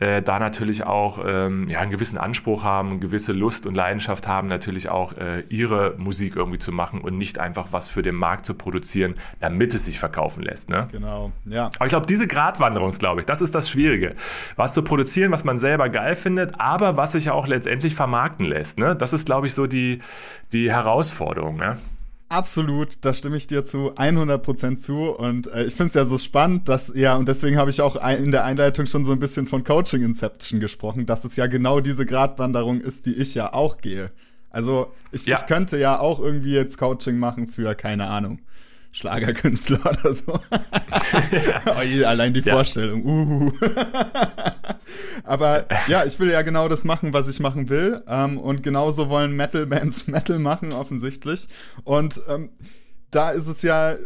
[0.00, 4.28] äh, da natürlich auch ähm, ja, einen gewissen Anspruch haben, eine gewisse Lust und Leidenschaft
[4.28, 8.14] haben, natürlich auch äh, ihre Musik irgendwie zu machen und nicht einfach was für den
[8.14, 10.68] Markt zu produzieren, damit es sich verkaufen lässt.
[10.68, 10.88] Ne?
[10.92, 11.66] Genau, ja.
[11.76, 14.12] Aber ich glaube, diese Gratwanderung, glaube ich, das ist das Schwierige.
[14.56, 18.78] Was zu produzieren, was man selber geil findet, aber was sich auch letztendlich vermarkten lässt.
[18.78, 18.94] Ne?
[18.94, 19.98] Das ist, glaube ich, so die,
[20.52, 21.56] die Herausforderung.
[21.56, 21.78] Ne?
[22.30, 26.18] Absolut, da stimme ich dir zu 100% zu und äh, ich finde es ja so
[26.18, 29.46] spannend, dass ja und deswegen habe ich auch in der Einleitung schon so ein bisschen
[29.46, 33.78] von Coaching Inception gesprochen, dass es ja genau diese Gratwanderung ist, die ich ja auch
[33.78, 34.10] gehe.
[34.50, 35.38] Also ich, ja.
[35.38, 38.40] ich könnte ja auch irgendwie jetzt Coaching machen für keine Ahnung
[38.98, 40.32] Schlagerkünstler oder so.
[41.66, 42.54] oh, allein die ja.
[42.54, 43.04] Vorstellung.
[43.04, 43.52] Uh.
[45.24, 48.02] Aber ja, ich will ja genau das machen, was ich machen will.
[48.08, 51.46] Ähm, und genauso wollen Metal-Bands Metal machen, offensichtlich.
[51.84, 52.50] Und ähm,
[53.12, 53.98] da ist es ja äh,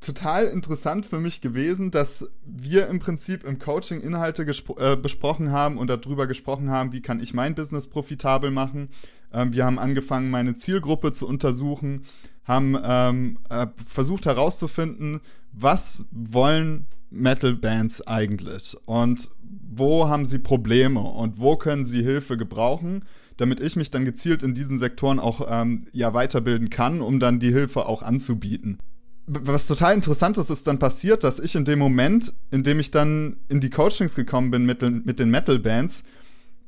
[0.00, 4.46] total interessant für mich gewesen, dass wir im Prinzip im Coaching Inhalte
[4.78, 8.88] äh, besprochen haben und darüber gesprochen haben, wie kann ich mein Business profitabel machen.
[9.30, 12.06] Ähm, wir haben angefangen, meine Zielgruppe zu untersuchen
[12.44, 15.20] haben ähm, äh, versucht herauszufinden,
[15.52, 23.04] was wollen Metal-Bands eigentlich und wo haben sie Probleme und wo können sie Hilfe gebrauchen,
[23.36, 27.38] damit ich mich dann gezielt in diesen Sektoren auch ähm, ja weiterbilden kann, um dann
[27.38, 28.78] die Hilfe auch anzubieten.
[29.26, 32.90] Was total interessant ist, ist dann passiert, dass ich in dem Moment, in dem ich
[32.90, 36.02] dann in die Coachings gekommen bin mit, mit den Metal-Bands,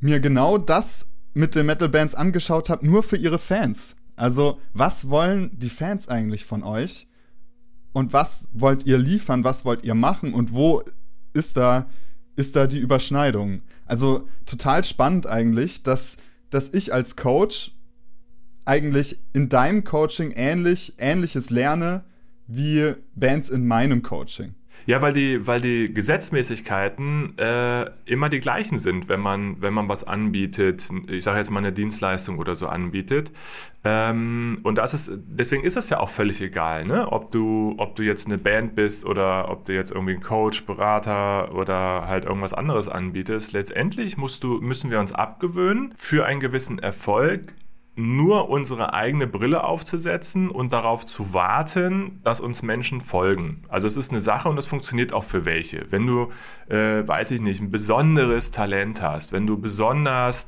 [0.01, 3.97] mir genau das mit den Metal-Bands angeschaut habe, nur für ihre Fans.
[4.16, 7.09] Also, was wollen die Fans eigentlich von euch?
[7.92, 9.44] Und was wollt ihr liefern?
[9.44, 10.35] Was wollt ihr machen?
[10.35, 10.83] Und wo
[11.33, 11.87] ist da
[12.37, 13.62] ist da die Überschneidung?
[13.87, 16.16] Also total spannend eigentlich, dass,
[16.50, 17.72] dass ich als Coach
[18.64, 22.05] eigentlich in deinem Coaching ähnlich, ähnliches lerne
[22.46, 24.55] wie Bands in meinem Coaching.
[24.87, 29.88] Ja, weil die, weil die Gesetzmäßigkeiten äh, immer die gleichen sind, wenn man, wenn man
[29.88, 33.33] was anbietet, ich sage jetzt mal eine Dienstleistung oder so anbietet.
[33.85, 37.11] Ähm, und das ist, deswegen ist es ja auch völlig egal, ne?
[37.12, 40.64] ob, du, ob du jetzt eine Band bist oder ob du jetzt irgendwie ein Coach,
[40.64, 43.53] Berater oder halt irgendwas anderes anbietest.
[43.53, 47.55] Letztendlich musst du, müssen wir uns abgewöhnen, für einen gewissen Erfolg
[47.97, 53.63] nur unsere eigene Brille aufzusetzen und darauf zu warten, dass uns Menschen folgen.
[53.69, 55.87] Also es ist eine Sache und es funktioniert auch für welche.
[55.91, 56.33] Wenn du,
[56.69, 60.47] äh, weiß ich nicht, ein besonderes Talent hast, wenn du besonders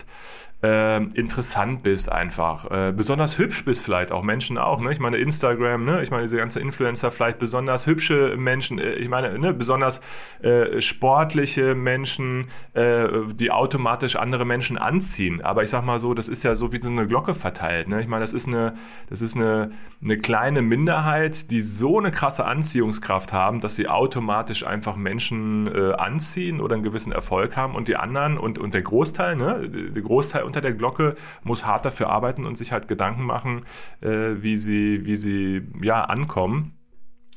[0.66, 4.90] äh, interessant bist einfach, äh, besonders hübsch bist vielleicht auch Menschen auch, ne?
[4.92, 6.02] Ich meine Instagram, ne?
[6.02, 9.54] Ich meine diese ganze Influencer vielleicht besonders hübsche Menschen, äh, ich meine ne?
[9.54, 10.00] besonders
[10.42, 15.40] äh, sportliche Menschen, äh, die automatisch andere Menschen anziehen.
[15.42, 18.00] Aber ich sag mal so, das ist ja so wie so eine Glocke verteilt, ne?
[18.00, 18.74] Ich meine, das ist eine,
[19.08, 19.70] das ist eine,
[20.02, 25.92] eine kleine Minderheit, die so eine krasse Anziehungskraft haben, dass sie automatisch einfach Menschen äh,
[25.92, 29.68] anziehen oder einen gewissen Erfolg haben und die anderen und, und der Großteil, ne?
[29.68, 33.66] Der Großteil unter der Glocke muss hart dafür arbeiten und sich halt Gedanken machen,
[34.00, 36.72] äh, wie sie, wie sie ja ankommen.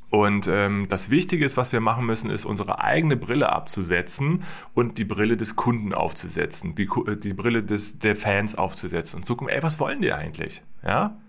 [0.10, 4.98] Und ähm, das Wichtige ist, was wir machen müssen, ist unsere eigene Brille abzusetzen und
[4.98, 6.90] die Brille des Kunden aufzusetzen, die,
[7.22, 10.64] die Brille des, der Fans aufzusetzen und zu gucken, ey, was wollen die eigentlich?
[10.84, 11.20] Ja?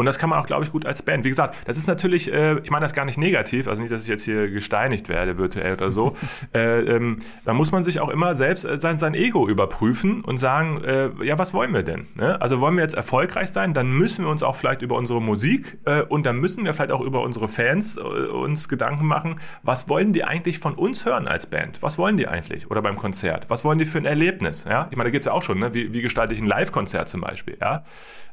[0.00, 1.24] Und das kann man auch, glaube ich, gut als Band.
[1.24, 4.02] Wie gesagt, das ist natürlich, äh, ich meine das gar nicht negativ, also nicht, dass
[4.02, 6.16] ich jetzt hier gesteinigt werde, virtuell oder so.
[6.54, 10.38] äh, ähm, da muss man sich auch immer selbst äh, sein, sein Ego überprüfen und
[10.38, 12.06] sagen, äh, ja, was wollen wir denn?
[12.14, 12.40] Ne?
[12.40, 15.76] Also wollen wir jetzt erfolgreich sein, dann müssen wir uns auch vielleicht über unsere Musik
[15.84, 19.90] äh, und dann müssen wir vielleicht auch über unsere Fans äh, uns Gedanken machen, was
[19.90, 21.82] wollen die eigentlich von uns hören als Band?
[21.82, 22.70] Was wollen die eigentlich?
[22.70, 23.50] Oder beim Konzert?
[23.50, 24.64] Was wollen die für ein Erlebnis?
[24.64, 24.88] Ja?
[24.90, 25.74] Ich meine, da geht es ja auch schon, ne?
[25.74, 27.58] wie, wie gestalte ich ein Live-Konzert zum Beispiel?
[27.60, 27.84] Ja?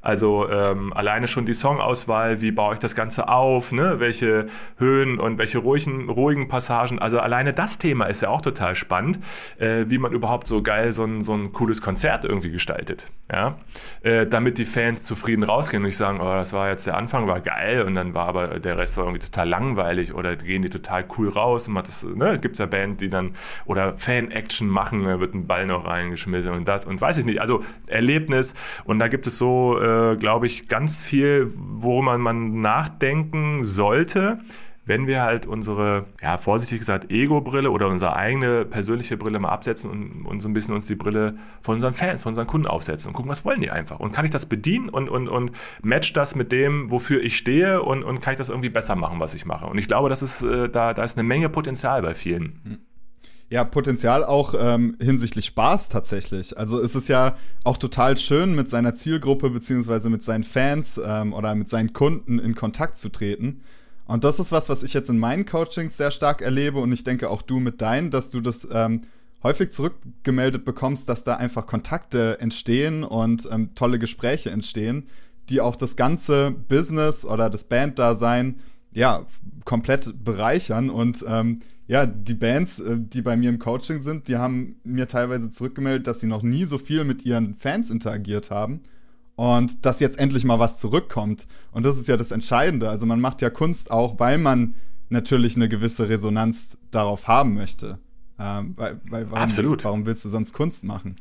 [0.02, 4.00] Also ähm, alleine schon die Songauswahl, wie baue ich das Ganze auf, ne?
[4.00, 7.00] welche Höhen und welche ruhigen, ruhigen Passagen.
[7.00, 9.20] Also alleine das Thema ist ja auch total spannend,
[9.60, 13.08] äh, wie man überhaupt so geil so ein, so ein cooles Konzert irgendwie gestaltet.
[13.32, 13.58] Ja?
[14.02, 17.28] Äh, damit die Fans zufrieden rausgehen und nicht sagen, oh, das war jetzt der Anfang,
[17.28, 20.70] war geil und dann war aber der Rest war irgendwie total langweilig oder gehen die
[20.70, 25.04] total cool raus und man das, ne, gibt's ja Band, die dann oder Fan-Action machen,
[25.04, 27.42] da wird ein Ball noch reingeschmissen und das und weiß ich nicht.
[27.42, 28.54] Also Erlebnis
[28.86, 34.40] und da gibt es so, äh, glaube ich, ganz viel, worüber man nachdenken sollte,
[34.88, 39.92] wenn wir halt unsere, ja, vorsichtig gesagt, Ego-Brille oder unsere eigene persönliche Brille mal absetzen
[39.92, 43.10] und, und so ein bisschen uns die Brille von unseren Fans, von unseren Kunden aufsetzen
[43.10, 44.00] und gucken, was wollen die einfach?
[44.00, 45.52] Und kann ich das bedienen und, und, und
[45.84, 49.20] match das mit dem, wofür ich stehe und, und kann ich das irgendwie besser machen,
[49.20, 49.66] was ich mache?
[49.66, 52.62] Und ich glaube, das ist, äh, da, da ist eine Menge Potenzial bei vielen.
[52.64, 52.78] Mhm.
[53.50, 56.58] Ja, Potenzial auch ähm, hinsichtlich Spaß tatsächlich.
[56.58, 61.34] Also es ist ja auch total schön, mit seiner Zielgruppe beziehungsweise mit seinen Fans ähm,
[61.34, 63.62] oder mit seinen Kunden in Kontakt zu treten.
[64.06, 67.06] Und das ist was, was ich jetzt in meinen Coachings sehr stark erlebe und ich
[67.06, 69.04] denke auch du mit deinen, dass du das ähm,
[69.44, 75.08] häufig zurückgemeldet bekommst, dass da einfach Kontakte entstehen und ähm, tolle Gespräche entstehen,
[75.50, 78.60] die auch das ganze Business oder das Banddasein
[78.92, 79.26] ja
[79.64, 84.38] komplett bereichern und ähm, ja, die Bands, äh, die bei mir im Coaching sind, die
[84.38, 88.82] haben mir teilweise zurückgemeldet, dass sie noch nie so viel mit ihren Fans interagiert haben
[89.36, 91.48] und dass jetzt endlich mal was zurückkommt.
[91.72, 92.90] Und das ist ja das Entscheidende.
[92.90, 94.76] Also man macht ja Kunst auch, weil man
[95.10, 98.00] natürlich eine gewisse Resonanz darauf haben möchte.
[98.40, 99.86] Ähm, weil, weil warum, Absolut.
[99.86, 101.16] Warum willst du sonst Kunst machen?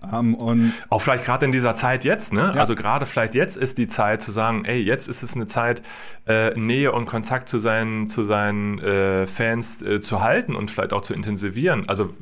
[0.00, 2.52] Um, und auch vielleicht gerade in dieser Zeit jetzt, ne?
[2.54, 2.60] Ja.
[2.60, 5.82] Also gerade vielleicht jetzt ist die Zeit zu sagen, ey, jetzt ist es eine Zeit,
[6.26, 10.92] äh, Nähe und Kontakt zu seinen, zu seinen äh, Fans äh, zu halten und vielleicht
[10.92, 11.88] auch zu intensivieren.
[11.88, 12.14] Also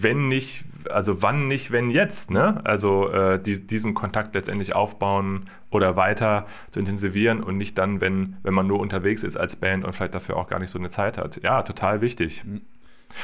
[0.00, 2.60] wenn nicht, also wann nicht, wenn jetzt, ne?
[2.64, 8.36] Also äh, die, diesen Kontakt letztendlich aufbauen oder weiter zu intensivieren und nicht dann, wenn,
[8.42, 10.90] wenn man nur unterwegs ist als Band und vielleicht dafür auch gar nicht so eine
[10.90, 11.40] Zeit hat.
[11.44, 12.42] Ja, total wichtig.
[12.44, 12.62] Mhm.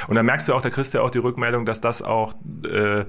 [0.07, 2.35] Und dann merkst du auch, da kriegst du ja auch die Rückmeldung, dass das auch
[2.65, 3.05] äh,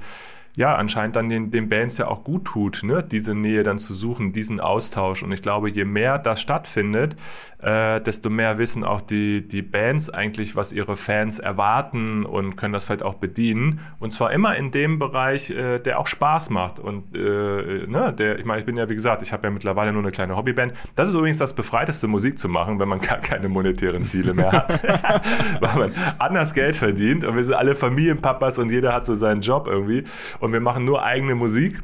[0.56, 3.04] ja, anscheinend dann den, den Bands ja auch gut tut, ne?
[3.04, 5.24] diese Nähe dann zu suchen, diesen Austausch.
[5.24, 7.16] Und ich glaube, je mehr das stattfindet,
[7.62, 12.74] äh, desto mehr wissen auch die, die Bands eigentlich, was ihre Fans erwarten und können
[12.74, 13.82] das vielleicht auch bedienen.
[14.00, 16.80] Und zwar immer in dem Bereich, äh, der auch Spaß macht.
[16.80, 19.92] Und äh, ne, der, ich meine, ich bin ja, wie gesagt, ich habe ja mittlerweile
[19.92, 20.74] nur eine kleine Hobbyband.
[20.96, 24.52] Das ist übrigens das befreiteste, Musik zu machen, wenn man gar keine monetären Ziele mehr
[24.52, 24.84] hat.
[25.62, 29.42] Weil man anders Geld verdient und wir sind alle Familienpapas und jeder hat so seinen
[29.42, 30.06] Job irgendwie
[30.40, 31.82] und wir machen nur eigene Musik.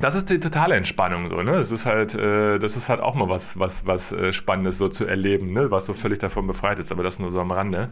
[0.00, 1.52] das ist die totale Entspannung so, ne?
[1.52, 4.88] Das ist halt, äh, das ist halt auch mal was, was, was äh, Spannendes so
[4.88, 5.70] zu erleben, ne?
[5.70, 7.90] Was so völlig davon befreit ist, aber das nur so am Rande.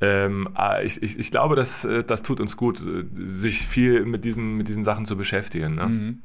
[0.00, 4.04] Ähm, ah, ich, ich, ich glaube, das, äh, das tut uns gut, äh, sich viel
[4.04, 5.74] mit diesen, mit diesen Sachen zu beschäftigen.
[5.74, 5.86] Ne?
[5.86, 6.18] Mhm.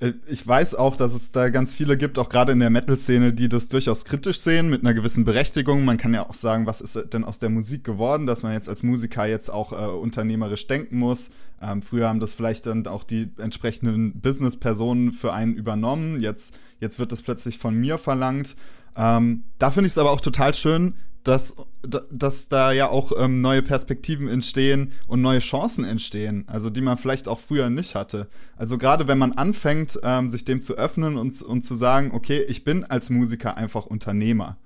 [0.00, 3.32] Äh, ich weiß auch, dass es da ganz viele gibt, auch gerade in der Metal-Szene,
[3.32, 5.84] die das durchaus kritisch sehen, mit einer gewissen Berechtigung.
[5.84, 8.68] Man kann ja auch sagen, was ist denn aus der Musik geworden, dass man jetzt
[8.68, 11.30] als Musiker jetzt auch äh, unternehmerisch denken muss.
[11.62, 16.20] Ähm, früher haben das vielleicht dann auch die entsprechenden Business-Personen für einen übernommen.
[16.20, 18.56] Jetzt, jetzt wird das plötzlich von mir verlangt.
[18.96, 23.42] Ähm, da finde ich es aber auch total schön, dass, dass da ja auch ähm,
[23.42, 28.28] neue Perspektiven entstehen und neue Chancen entstehen, also die man vielleicht auch früher nicht hatte.
[28.56, 32.42] Also gerade wenn man anfängt, ähm, sich dem zu öffnen und, und zu sagen, okay,
[32.48, 34.56] ich bin als Musiker einfach Unternehmer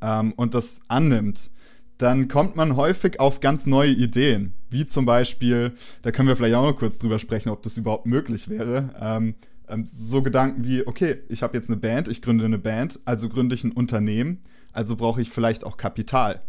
[0.00, 1.50] ähm, und das annimmt,
[1.98, 6.54] dann kommt man häufig auf ganz neue Ideen, wie zum Beispiel, da können wir vielleicht
[6.54, 8.94] auch mal kurz drüber sprechen, ob das überhaupt möglich wäre.
[9.00, 9.34] Ähm,
[9.66, 13.28] ähm, so Gedanken wie, okay, ich habe jetzt eine Band, ich gründe eine Band, also
[13.28, 14.42] gründe ich ein Unternehmen
[14.76, 16.42] also brauche ich vielleicht auch Kapital.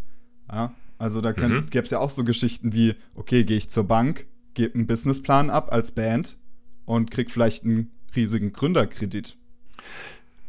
[0.52, 0.74] Ja?
[0.98, 1.68] Also da mhm.
[1.70, 5.50] gäbe es ja auch so Geschichten wie, okay, gehe ich zur Bank, gebe einen Businessplan
[5.50, 6.38] ab als Band
[6.86, 9.38] und krieg vielleicht einen riesigen Gründerkredit.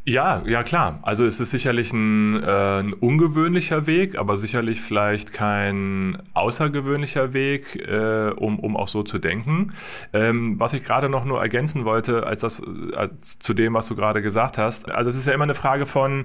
[0.05, 1.01] Ja, ja klar.
[1.03, 7.77] Also es ist sicherlich ein, äh, ein ungewöhnlicher Weg, aber sicherlich vielleicht kein außergewöhnlicher Weg,
[7.87, 9.75] äh, um, um auch so zu denken.
[10.15, 12.63] Ähm, was ich gerade noch nur ergänzen wollte, als das
[12.97, 14.91] als zu dem, was du gerade gesagt hast.
[14.91, 16.25] Also es ist ja immer eine Frage von,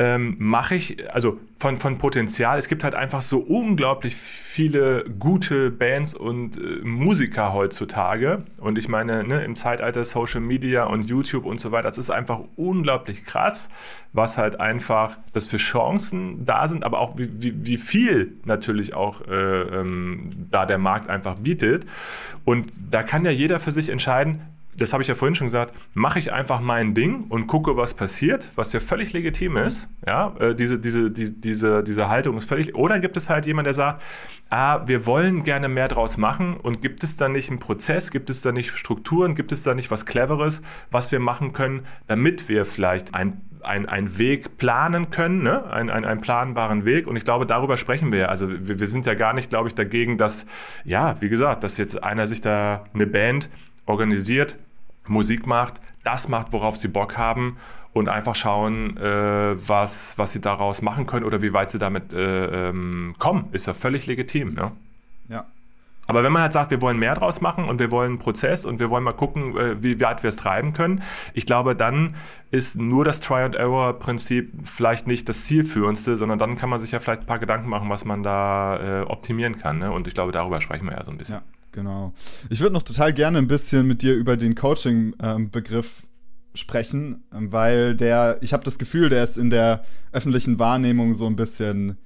[0.00, 5.72] ähm, mache ich, also von, von Potenzial, es gibt halt einfach so unglaublich viele gute
[5.72, 8.44] Bands und äh, Musiker heutzutage.
[8.58, 12.10] Und ich meine, ne, im Zeitalter Social Media und YouTube und so weiter, das ist
[12.10, 13.70] einfach unglaublich krass,
[14.12, 18.94] was halt einfach, das für Chancen da sind, aber auch wie, wie, wie viel natürlich
[18.94, 21.86] auch äh, ähm, da der Markt einfach bietet.
[22.44, 24.42] Und da kann ja jeder für sich entscheiden,
[24.78, 27.94] das habe ich ja vorhin schon gesagt, mache ich einfach mein Ding und gucke, was
[27.94, 29.88] passiert, was ja völlig legitim ist.
[30.06, 32.74] Ja, äh, diese, diese, die, diese, diese Haltung ist völlig.
[32.74, 34.02] Oder gibt es halt jemand, der sagt,
[34.50, 38.30] ah, wir wollen gerne mehr draus machen und gibt es da nicht einen Prozess, gibt
[38.30, 42.48] es da nicht Strukturen, gibt es da nicht was Cleveres, was wir machen können, damit
[42.48, 45.68] wir vielleicht ein ein, ein Weg planen können, ne?
[45.70, 47.08] ein, ein, einen planbaren Weg.
[47.08, 48.28] Und ich glaube, darüber sprechen wir.
[48.28, 50.46] Also wir, wir sind ja gar nicht, glaube ich, dagegen, dass,
[50.84, 53.50] ja, wie gesagt, dass jetzt einer sich da eine Band
[53.84, 54.56] organisiert,
[55.08, 57.56] Musik macht, das macht, worauf sie Bock haben
[57.92, 62.12] und einfach schauen, äh, was, was sie daraus machen können oder wie weit sie damit
[62.12, 63.48] äh, ähm, kommen.
[63.52, 64.56] Ist ja völlig legitim.
[64.56, 64.72] Ja?
[65.28, 65.46] ja.
[66.06, 68.64] Aber wenn man halt sagt, wir wollen mehr draus machen und wir wollen einen Prozess
[68.64, 71.02] und wir wollen mal gucken, äh, wie weit wir es treiben können,
[71.34, 72.14] ich glaube, dann
[72.50, 77.22] ist nur das Try-and-Error-Prinzip vielleicht nicht das zielführendste, sondern dann kann man sich ja vielleicht
[77.22, 79.78] ein paar Gedanken machen, was man da äh, optimieren kann.
[79.78, 79.92] Ne?
[79.92, 81.36] Und ich glaube, darüber sprechen wir ja so ein bisschen.
[81.36, 81.57] Ja.
[81.72, 82.12] Genau.
[82.50, 86.02] Ich würde noch total gerne ein bisschen mit dir über den Coaching-Begriff
[86.54, 91.36] sprechen, weil der, ich habe das Gefühl, der ist in der öffentlichen Wahrnehmung so ein
[91.36, 91.98] bisschen,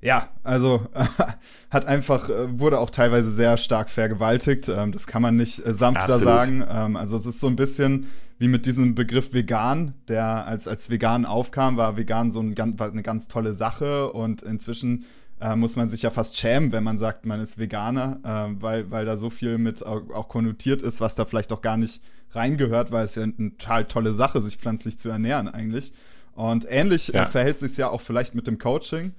[0.00, 0.86] ja, also
[1.70, 4.68] hat einfach, äh, wurde auch teilweise sehr stark vergewaltigt.
[4.68, 6.24] Ähm, das kann man nicht äh, sanfter Absolut.
[6.24, 6.64] sagen.
[6.68, 10.90] Ähm, also es ist so ein bisschen wie mit diesem Begriff vegan, der als, als
[10.90, 15.04] vegan aufkam, war vegan so ein, war eine ganz tolle Sache und inzwischen
[15.40, 18.90] äh, muss man sich ja fast schämen, wenn man sagt, man ist Veganer, äh, weil,
[18.90, 22.02] weil da so viel mit auch, auch, konnotiert ist, was da vielleicht auch gar nicht
[22.32, 25.92] reingehört, weil es ja eine total tolle Sache, sich pflanzlich zu ernähren eigentlich.
[26.32, 27.22] Und ähnlich äh, ja.
[27.24, 29.12] äh, verhält sich ja auch vielleicht mit dem Coaching.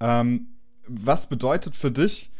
[0.00, 0.48] Ähm,
[0.86, 2.30] was bedeutet für dich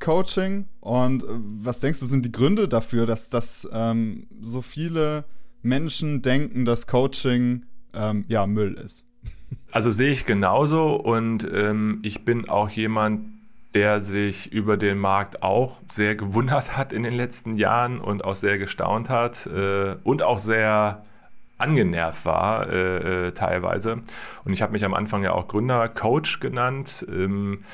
[0.00, 5.24] Coaching und äh, was denkst du sind die Gründe dafür, dass, dass ähm, so viele
[5.62, 7.64] Menschen denken, dass Coaching
[7.94, 9.06] ähm, ja Müll ist?
[9.72, 13.24] Also sehe ich genauso und ähm, ich bin auch jemand,
[13.72, 18.34] der sich über den Markt auch sehr gewundert hat in den letzten Jahren und auch
[18.34, 21.02] sehr gestaunt hat äh, und auch sehr
[21.56, 24.02] angenervt war äh, äh, teilweise.
[24.44, 27.06] Und ich habe mich am Anfang ja auch Gründer, Coach genannt.
[27.08, 27.64] Ähm,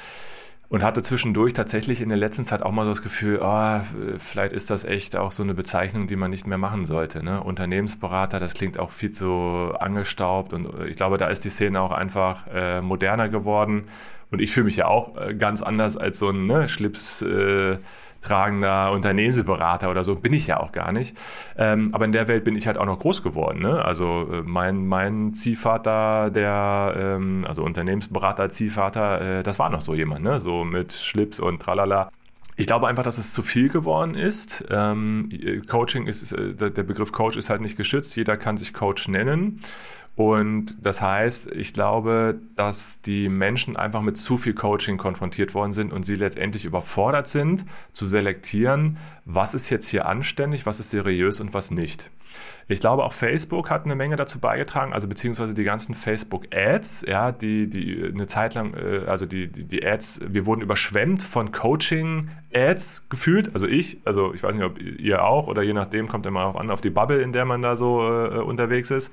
[0.69, 3.81] und hatte zwischendurch tatsächlich in der letzten Zeit auch mal so das Gefühl, oh,
[4.19, 7.23] vielleicht ist das echt auch so eine Bezeichnung, die man nicht mehr machen sollte.
[7.25, 7.43] Ne?
[7.43, 11.93] Unternehmensberater, das klingt auch viel zu angestaubt und ich glaube, da ist die Szene auch
[11.93, 13.89] einfach äh, moderner geworden.
[14.31, 17.23] Und ich fühle mich ja auch äh, ganz anders als so ein ne, Schlips.
[17.23, 17.79] Äh,
[18.21, 21.17] tragender Unternehmensberater oder so, bin ich ja auch gar nicht.
[21.57, 23.61] Ähm, aber in der Welt bin ich halt auch noch groß geworden.
[23.61, 23.85] Ne?
[23.85, 29.95] Also äh, mein, mein Ziehvater, der, ähm, also Unternehmensberater, Ziehvater, äh, das war noch so
[29.95, 30.41] jemand, ne?
[30.41, 32.11] so mit Schlips und tralala.
[32.57, 34.65] Ich glaube einfach, dass es zu viel geworden ist.
[34.69, 35.29] Ähm,
[35.69, 38.17] Coaching ist, äh, der Begriff Coach ist halt nicht geschützt.
[38.17, 39.61] Jeder kann sich Coach nennen.
[40.19, 45.73] Und das heißt, ich glaube, dass die Menschen einfach mit zu viel Coaching konfrontiert worden
[45.73, 50.91] sind und sie letztendlich überfordert sind, zu selektieren, was ist jetzt hier anständig, was ist
[50.91, 52.11] seriös und was nicht.
[52.71, 57.33] Ich glaube, auch Facebook hat eine Menge dazu beigetragen, also beziehungsweise die ganzen Facebook-Ads, ja,
[57.33, 61.51] die, die eine Zeit lang, äh, also die, die, die Ads, wir wurden überschwemmt von
[61.51, 66.27] Coaching-Ads gefühlt, also ich, also ich weiß nicht, ob ihr auch oder je nachdem kommt
[66.27, 69.11] immer auch an auf die Bubble, in der man da so äh, unterwegs ist,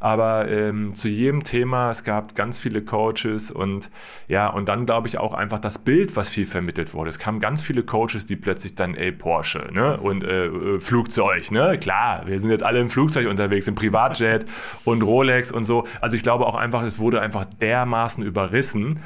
[0.00, 3.88] aber ähm, zu jedem Thema, es gab ganz viele Coaches und
[4.26, 7.10] ja, und dann glaube ich auch einfach das Bild, was viel vermittelt wurde.
[7.10, 11.52] Es kamen ganz viele Coaches, die plötzlich dann, ey, Porsche, ne, und äh, äh Flugzeug,
[11.52, 14.46] ne, klar, wir sind jetzt alle im Flugzeug unterwegs, im Privatjet
[14.86, 15.86] und Rolex und so.
[16.00, 19.00] Also ich glaube auch einfach, es wurde einfach dermaßen überrissen,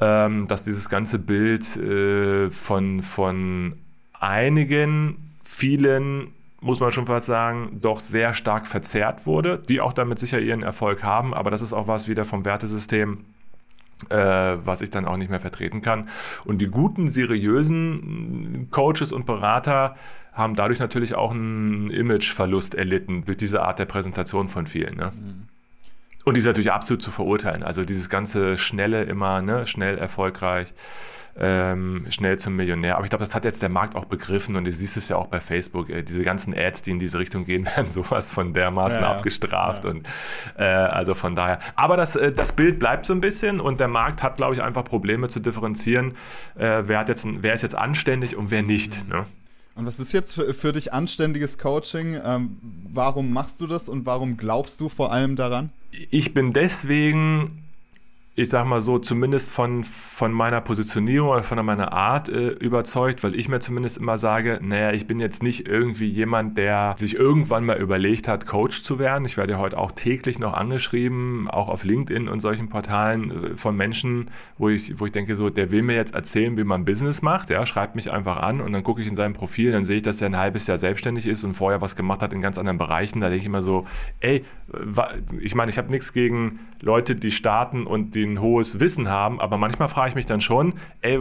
[0.00, 3.74] ähm, dass dieses ganze Bild äh, von, von
[4.18, 6.28] einigen, vielen
[6.62, 10.62] muss man schon fast sagen, doch sehr stark verzerrt wurde, die auch damit sicher ihren
[10.62, 13.26] Erfolg haben, aber das ist auch was wieder vom Wertesystem,
[14.10, 16.08] äh, was ich dann auch nicht mehr vertreten kann.
[16.44, 19.96] Und die guten, seriösen Coaches und Berater
[20.32, 24.96] haben dadurch natürlich auch einen Imageverlust erlitten durch diese Art der Präsentation von vielen.
[24.96, 25.12] Ne?
[25.14, 25.48] Mhm.
[26.24, 27.62] Und die ist natürlich absolut zu verurteilen.
[27.62, 30.72] Also dieses ganze Schnelle immer, ne, schnell erfolgreich,
[31.36, 32.96] ähm, schnell zum Millionär.
[32.96, 35.16] Aber ich glaube, das hat jetzt der Markt auch begriffen und du siehst es ja
[35.16, 35.90] auch bei Facebook.
[35.90, 39.84] Äh, diese ganzen Ads, die in diese Richtung gehen, werden sowas von dermaßen ja, abgestraft.
[39.84, 39.90] Ja.
[39.90, 40.06] Und
[40.56, 41.58] äh, also von daher.
[41.74, 44.62] Aber das, äh, das Bild bleibt so ein bisschen und der Markt hat, glaube ich,
[44.62, 46.12] einfach Probleme zu differenzieren,
[46.56, 49.08] äh, wer, hat jetzt, wer ist jetzt anständig und wer nicht.
[49.08, 49.26] Ne?
[49.74, 52.16] Und was ist jetzt für, für dich anständiges Coaching?
[52.24, 52.58] Ähm,
[52.92, 55.70] warum machst du das und warum glaubst du vor allem daran?
[56.10, 57.63] Ich bin deswegen
[58.36, 63.22] ich sag mal so, zumindest von, von meiner Positionierung oder von meiner Art äh, überzeugt,
[63.22, 67.14] weil ich mir zumindest immer sage, naja, ich bin jetzt nicht irgendwie jemand, der sich
[67.14, 69.24] irgendwann mal überlegt hat, Coach zu werden.
[69.24, 73.56] Ich werde ja heute auch täglich noch angeschrieben, auch auf LinkedIn und solchen Portalen äh,
[73.56, 76.84] von Menschen, wo ich, wo ich denke, so, der will mir jetzt erzählen, wie man
[76.84, 79.84] Business macht, ja, schreibt mich einfach an und dann gucke ich in seinem Profil, dann
[79.84, 82.42] sehe ich, dass er ein halbes Jahr selbstständig ist und vorher was gemacht hat in
[82.42, 83.20] ganz anderen Bereichen.
[83.20, 83.86] Da denke ich immer so,
[84.18, 84.44] ey,
[85.40, 89.40] ich meine, ich habe nichts gegen Leute, die starten und die ein hohes Wissen haben,
[89.40, 91.20] aber manchmal frage ich mich dann schon, ey,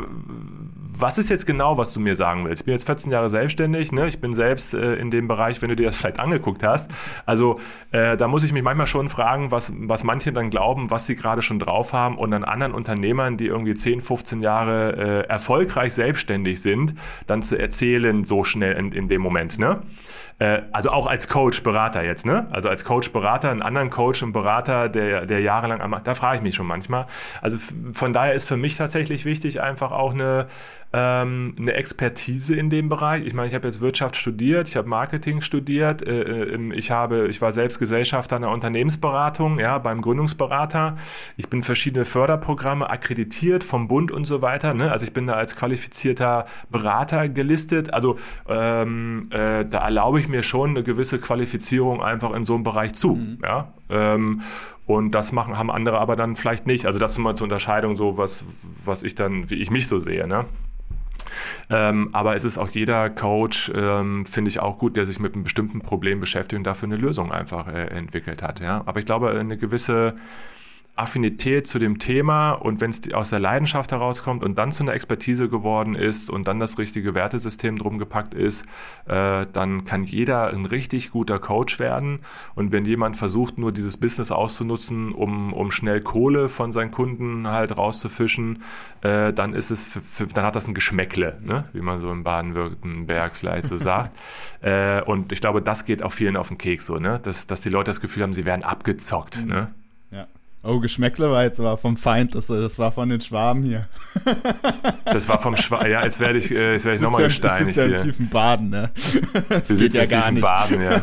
[0.98, 2.62] was ist jetzt genau, was du mir sagen willst?
[2.62, 4.08] Ich bin jetzt 14 Jahre selbstständig, ne?
[4.08, 6.90] ich bin selbst äh, in dem Bereich, wenn du dir das vielleicht angeguckt hast.
[7.26, 7.60] Also
[7.92, 11.16] äh, da muss ich mich manchmal schon fragen, was, was manche dann glauben, was sie
[11.16, 15.94] gerade schon drauf haben und an anderen Unternehmern, die irgendwie 10, 15 Jahre äh, erfolgreich
[15.94, 16.96] selbstständig sind,
[17.28, 19.60] dann zu erzählen so schnell in, in dem Moment.
[19.60, 19.82] Ne?
[20.40, 22.48] Äh, also auch als Coach, Berater jetzt, ne?
[22.52, 26.44] Also als Coach, Berater, einen anderen Coach und Berater, der, der jahrelang, da frage ich
[26.44, 26.93] mich schon manchmal.
[27.42, 27.58] Also
[27.94, 30.48] von daher ist für mich tatsächlich wichtig, einfach auch eine,
[30.94, 33.26] ähm, eine Expertise in dem Bereich.
[33.26, 37.28] Ich meine, ich habe jetzt Wirtschaft studiert, ich habe Marketing studiert, äh, äh ich habe,
[37.28, 40.98] ich war selbst Gesellschafter einer Unternehmensberatung, ja, beim Gründungsberater.
[41.36, 44.74] Ich bin verschiedene Förderprogramme akkreditiert vom Bund und so weiter.
[44.74, 44.92] Ne?
[44.92, 47.94] Also ich bin da als qualifizierter Berater gelistet.
[47.94, 48.18] Also
[48.48, 52.94] ähm, äh, da erlaube ich mir schon eine gewisse Qualifizierung einfach in so einem Bereich
[52.94, 53.16] zu.
[53.16, 53.40] Mhm.
[53.42, 53.74] Ja?
[53.90, 54.42] Ähm,
[54.86, 56.86] und das machen, haben andere aber dann vielleicht nicht.
[56.86, 58.46] Also das ist mal zur Unterscheidung so, was,
[58.84, 60.28] was ich dann, wie ich mich so sehe.
[60.28, 60.46] Ne?
[61.70, 65.34] Ähm, aber es ist auch jeder Coach, ähm, finde ich auch gut, der sich mit
[65.34, 68.60] einem bestimmten Problem beschäftigt und dafür eine Lösung einfach äh, entwickelt hat.
[68.60, 68.84] Ja?
[68.86, 70.16] Aber ich glaube, eine gewisse
[70.96, 74.94] Affinität zu dem Thema und wenn es aus der Leidenschaft herauskommt und dann zu einer
[74.94, 78.64] Expertise geworden ist und dann das richtige Wertesystem drum gepackt ist,
[79.08, 82.20] äh, dann kann jeder ein richtig guter Coach werden.
[82.54, 87.48] Und wenn jemand versucht, nur dieses Business auszunutzen, um, um schnell Kohle von seinen Kunden
[87.48, 88.62] halt rauszufischen,
[89.02, 91.66] äh, dann ist es, für, für, dann hat das ein Geschmäckle, ne?
[91.74, 94.12] wie man so in Baden-Württemberg vielleicht so sagt.
[94.62, 97.20] äh, und ich glaube, das geht auch vielen auf den Keks so, ne?
[97.24, 99.42] dass, dass die Leute das Gefühl haben, sie werden abgezockt.
[99.42, 99.48] Mhm.
[99.48, 99.74] Ne?
[100.12, 100.28] Ja.
[100.66, 103.90] Oh, Geschmäckle war jetzt aber vom Feind, das, das war von den Schwaben hier.
[105.04, 107.76] Das war vom Schwaben, ja, jetzt werde ich, äh, jetzt werde ich nochmal gesteinigt.
[107.76, 108.92] Wir sitzen ja im tiefen Baden, ne?
[109.50, 110.42] Das wir geht ja gar nicht.
[110.42, 111.02] Baden, ja.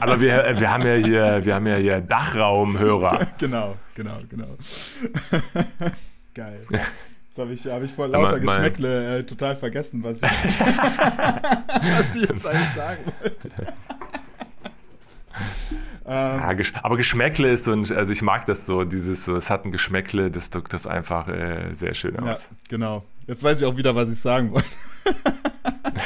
[0.00, 3.20] Aber wir, äh, wir haben ja hier, wir haben ja hier Dachraumhörer.
[3.38, 4.58] Genau, genau, genau.
[6.34, 6.60] Geil.
[6.70, 10.60] Jetzt habe ich, hab ich vor lauter mein, Geschmäckle äh, total vergessen, was ich, jetzt,
[10.60, 13.50] was ich jetzt eigentlich sagen wollte.
[16.06, 19.50] Ähm, ja, aber Geschmäckle ist so ein, also ich mag das so, dieses, so, es
[19.50, 22.26] hat ein Geschmäckle, das drückt das einfach äh, sehr schön aus.
[22.26, 22.38] Ja,
[22.68, 23.04] genau.
[23.26, 24.68] Jetzt weiß ich auch wieder, was ich sagen wollte.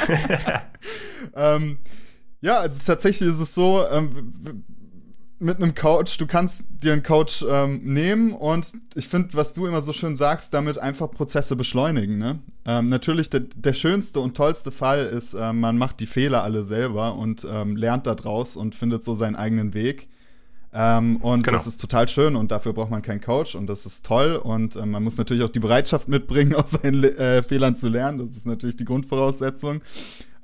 [1.35, 1.79] ähm,
[2.41, 4.63] ja, also tatsächlich ist es so, ähm,
[5.39, 9.65] mit einem Coach, du kannst dir einen Coach ähm, nehmen und ich finde, was du
[9.65, 12.17] immer so schön sagst, damit einfach Prozesse beschleunigen.
[12.17, 12.39] Ne?
[12.65, 16.63] Ähm, natürlich, der, der schönste und tollste Fall ist, äh, man macht die Fehler alle
[16.63, 20.07] selber und ähm, lernt daraus und findet so seinen eigenen Weg.
[20.73, 21.57] Ähm, und genau.
[21.57, 24.75] das ist total schön und dafür braucht man keinen Coach und das ist toll und
[24.75, 28.17] äh, man muss natürlich auch die Bereitschaft mitbringen, aus seinen äh, Fehlern zu lernen.
[28.17, 29.81] Das ist natürlich die Grundvoraussetzung.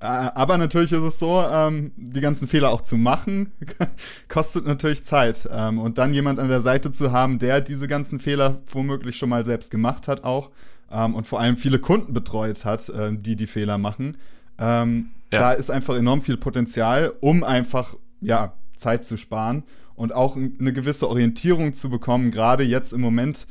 [0.01, 3.51] Äh, aber natürlich ist es so, ähm, die ganzen Fehler auch zu machen,
[4.27, 5.47] kostet natürlich Zeit.
[5.51, 9.29] Ähm, und dann jemand an der Seite zu haben, der diese ganzen Fehler womöglich schon
[9.29, 10.49] mal selbst gemacht hat auch
[10.91, 14.17] ähm, und vor allem viele Kunden betreut hat, äh, die die Fehler machen.
[14.57, 15.39] Ähm, ja.
[15.39, 19.63] Da ist einfach enorm viel Potenzial, um einfach ja, Zeit zu sparen
[20.01, 22.31] und auch eine gewisse Orientierung zu bekommen.
[22.31, 23.45] Gerade jetzt im Moment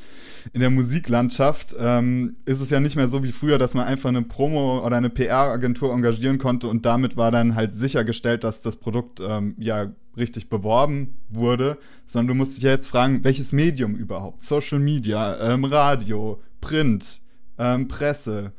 [0.51, 4.09] in der Musiklandschaft ähm, ist es ja nicht mehr so wie früher, dass man einfach
[4.09, 8.75] eine Promo oder eine PR-Agentur engagieren konnte und damit war dann halt sichergestellt, dass das
[8.75, 13.95] Produkt ähm, ja richtig beworben wurde, sondern du musst dich ja jetzt fragen, welches Medium
[13.95, 14.43] überhaupt?
[14.43, 17.21] Social Media, ähm, Radio, Print,
[17.57, 18.51] ähm, Presse,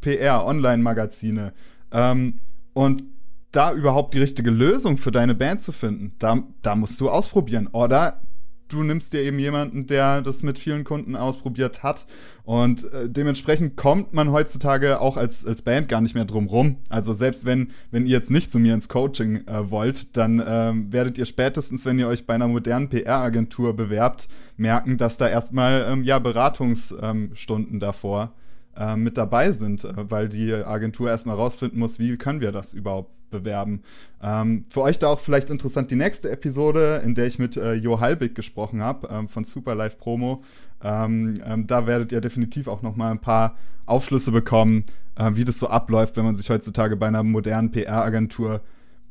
[0.00, 1.52] PR, Online-Magazine.
[1.92, 2.38] Ähm,
[2.72, 3.04] und
[3.52, 7.68] da überhaupt die richtige Lösung für deine Band zu finden, da, da musst du ausprobieren.
[7.68, 8.20] Oder
[8.68, 12.06] du nimmst dir eben jemanden, der das mit vielen Kunden ausprobiert hat.
[12.44, 16.76] Und äh, dementsprechend kommt man heutzutage auch als, als Band gar nicht mehr drum rum.
[16.88, 20.72] Also selbst wenn, wenn ihr jetzt nicht zu mir ins Coaching äh, wollt, dann äh,
[20.92, 25.86] werdet ihr spätestens, wenn ihr euch bei einer modernen PR-Agentur bewerbt, merken, dass da erstmal
[25.88, 28.34] ähm, ja, Beratungsstunden ähm, davor
[28.76, 32.74] äh, mit dabei sind, äh, weil die Agentur erstmal rausfinden muss, wie können wir das
[32.74, 33.82] überhaupt bewerben.
[34.22, 37.74] Ähm, für euch da auch vielleicht interessant die nächste Episode, in der ich mit äh,
[37.74, 40.42] Jo Halbig gesprochen habe ähm, von Super Live Promo.
[40.82, 43.56] Ähm, ähm, da werdet ihr definitiv auch noch mal ein paar
[43.86, 44.84] Aufschlüsse bekommen,
[45.16, 48.60] äh, wie das so abläuft, wenn man sich heutzutage bei einer modernen PR-Agentur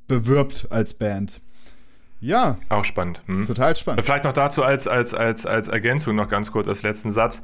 [0.07, 1.41] bewirbt als Band.
[2.20, 2.57] Ja.
[2.70, 3.22] Auch spannend.
[3.28, 3.45] Hm.
[3.45, 4.03] Total spannend.
[4.03, 7.41] Vielleicht noch dazu als, als, als, als Ergänzung noch ganz kurz als letzten Satz.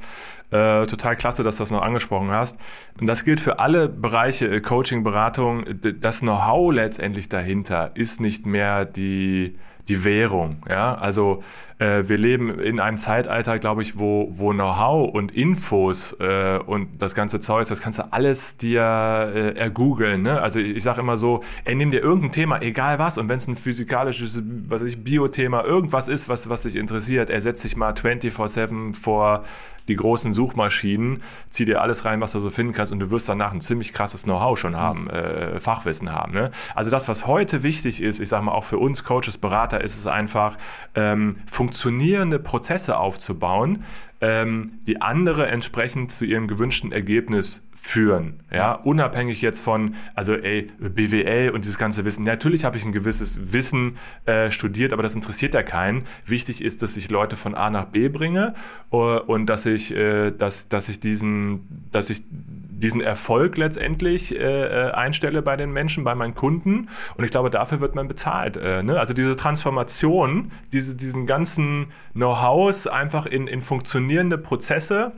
[0.50, 2.58] Äh, total klasse, dass du das noch angesprochen hast.
[3.00, 5.64] Und das gilt für alle Bereiche äh, Coaching, Beratung.
[6.00, 9.58] Das Know-how letztendlich dahinter ist nicht mehr die,
[9.88, 10.62] die Währung.
[10.68, 11.42] Ja, also
[11.78, 17.02] äh, wir leben in einem Zeitalter, glaube ich, wo, wo Know-how und Infos äh, und
[17.02, 20.22] das ganze Zeug, das kannst du alles dir äh, ergoogeln.
[20.22, 20.40] Ne?
[20.40, 23.48] Also ich, sage immer so, ey, nimm dir irgendein Thema, egal was, und wenn es
[23.48, 27.92] ein physikalisches, was weiß ich, Biothema, irgendwas ist, was, was dich interessiert, ersetz dich mal
[27.92, 29.44] 24-7 vor
[29.88, 33.28] die großen Suchmaschinen, zieh dir alles rein, was du so finden kannst und du wirst
[33.28, 36.32] danach ein ziemlich krasses Know-how schon haben, äh, Fachwissen haben.
[36.32, 36.50] Ne?
[36.74, 39.98] Also das, was heute wichtig ist, ich sage mal auch für uns Coaches, Berater, ist
[39.98, 40.56] es einfach,
[40.94, 43.84] ähm, funktionierende Prozesse aufzubauen,
[44.20, 48.40] ähm, die andere entsprechend zu ihrem gewünschten Ergebnis führen.
[48.50, 52.24] Ja, unabhängig jetzt von, also ey, BWL und dieses ganze Wissen.
[52.24, 56.06] Natürlich habe ich ein gewisses Wissen äh, studiert, aber das interessiert ja keinen.
[56.24, 58.54] Wichtig ist, dass ich Leute von A nach B bringe
[58.90, 64.38] uh, und dass ich, äh, dass, dass ich diesen, dass ich diesen Erfolg letztendlich äh,
[64.38, 66.88] äh, einstelle bei den Menschen, bei meinen Kunden.
[67.18, 68.56] Und ich glaube, dafür wird man bezahlt.
[68.56, 68.98] Äh, ne?
[68.98, 75.12] Also diese Transformation, diese, diesen ganzen Know-hows einfach in, in funktionierende Prozesse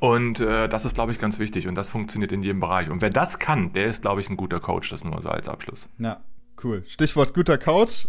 [0.00, 2.90] und äh, das ist, glaube ich, ganz wichtig und das funktioniert in jedem Bereich.
[2.90, 4.90] Und wer das kann, der ist, glaube ich, ein guter Coach.
[4.90, 5.88] Das nur so als Abschluss.
[5.98, 6.20] Ja,
[6.62, 6.82] Cool.
[6.88, 8.06] Stichwort guter Couch.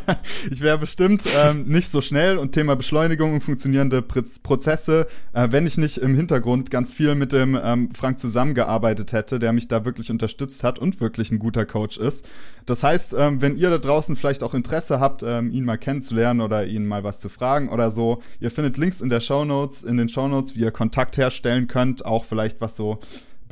[0.50, 5.66] ich wäre bestimmt ähm, nicht so schnell und Thema Beschleunigung und funktionierende Prozesse, äh, wenn
[5.66, 9.84] ich nicht im Hintergrund ganz viel mit dem ähm, Frank zusammengearbeitet hätte, der mich da
[9.84, 12.26] wirklich unterstützt hat und wirklich ein guter Coach ist.
[12.66, 16.40] Das heißt, ähm, wenn ihr da draußen vielleicht auch Interesse habt, ähm, ihn mal kennenzulernen
[16.40, 19.84] oder ihn mal was zu fragen oder so, ihr findet Links in der Show Notes,
[19.84, 22.98] in den Show Notes, wie ihr Kontakt herstellen könnt, auch vielleicht was so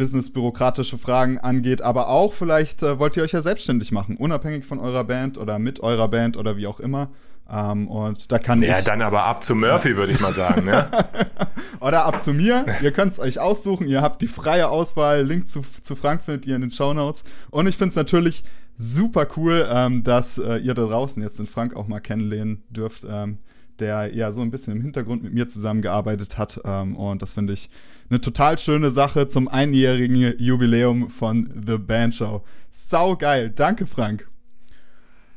[0.01, 4.79] business-bürokratische Fragen angeht, aber auch vielleicht äh, wollt ihr euch ja selbstständig machen, unabhängig von
[4.79, 7.11] eurer Band oder mit eurer Band oder wie auch immer.
[7.53, 8.77] Ähm, und da kann ja, ich.
[8.79, 9.97] Ja, dann aber ab zu Murphy, ja.
[9.97, 10.65] würde ich mal sagen.
[10.65, 10.87] Ne?
[11.81, 12.65] Oder ab zu mir.
[12.83, 13.89] ihr könnt es euch aussuchen.
[13.89, 15.23] Ihr habt die freie Auswahl.
[15.23, 17.25] Link zu, zu Frank findet ihr in den Show Notes.
[17.51, 18.45] Und ich finde es natürlich
[18.77, 23.05] super cool, ähm, dass äh, ihr da draußen jetzt den Frank auch mal kennenlernen dürft,
[23.09, 23.39] ähm,
[23.79, 26.61] der ja so ein bisschen im Hintergrund mit mir zusammengearbeitet hat.
[26.65, 27.69] Ähm, und das finde ich
[28.11, 32.45] eine total schöne Sache zum einjährigen Jubiläum von The Band Show.
[32.69, 33.51] Sau geil.
[33.55, 34.27] Danke, Frank.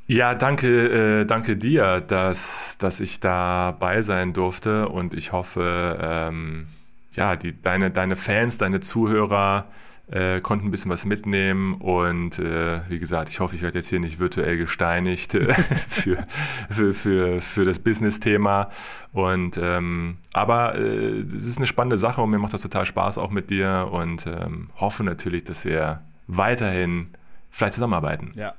[0.07, 6.67] Ja, danke, äh, danke dir, dass, dass ich dabei sein durfte und ich hoffe, ähm,
[7.13, 9.67] ja, die, deine, deine Fans, deine Zuhörer
[10.13, 13.89] äh, konnten ein bisschen was mitnehmen und äh, wie gesagt, ich hoffe, ich werde jetzt
[13.89, 15.53] hier nicht virtuell gesteinigt äh,
[15.87, 16.27] für,
[16.69, 18.69] für, für, für das Business-Thema.
[19.11, 23.17] Und ähm, aber äh, es ist eine spannende Sache und mir macht das total Spaß
[23.17, 27.07] auch mit dir und ähm, hoffe natürlich, dass wir weiterhin
[27.49, 28.31] vielleicht zusammenarbeiten.
[28.35, 28.53] Ja,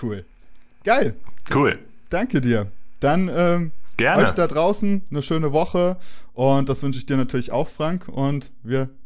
[0.00, 0.24] cool.
[0.84, 1.16] Geil.
[1.52, 1.80] Cool.
[2.08, 2.70] Danke dir.
[3.00, 4.22] Dann ähm, Gerne.
[4.22, 5.96] euch da draußen eine schöne Woche
[6.34, 8.06] und das wünsche ich dir natürlich auch, Frank.
[8.06, 8.90] Und wir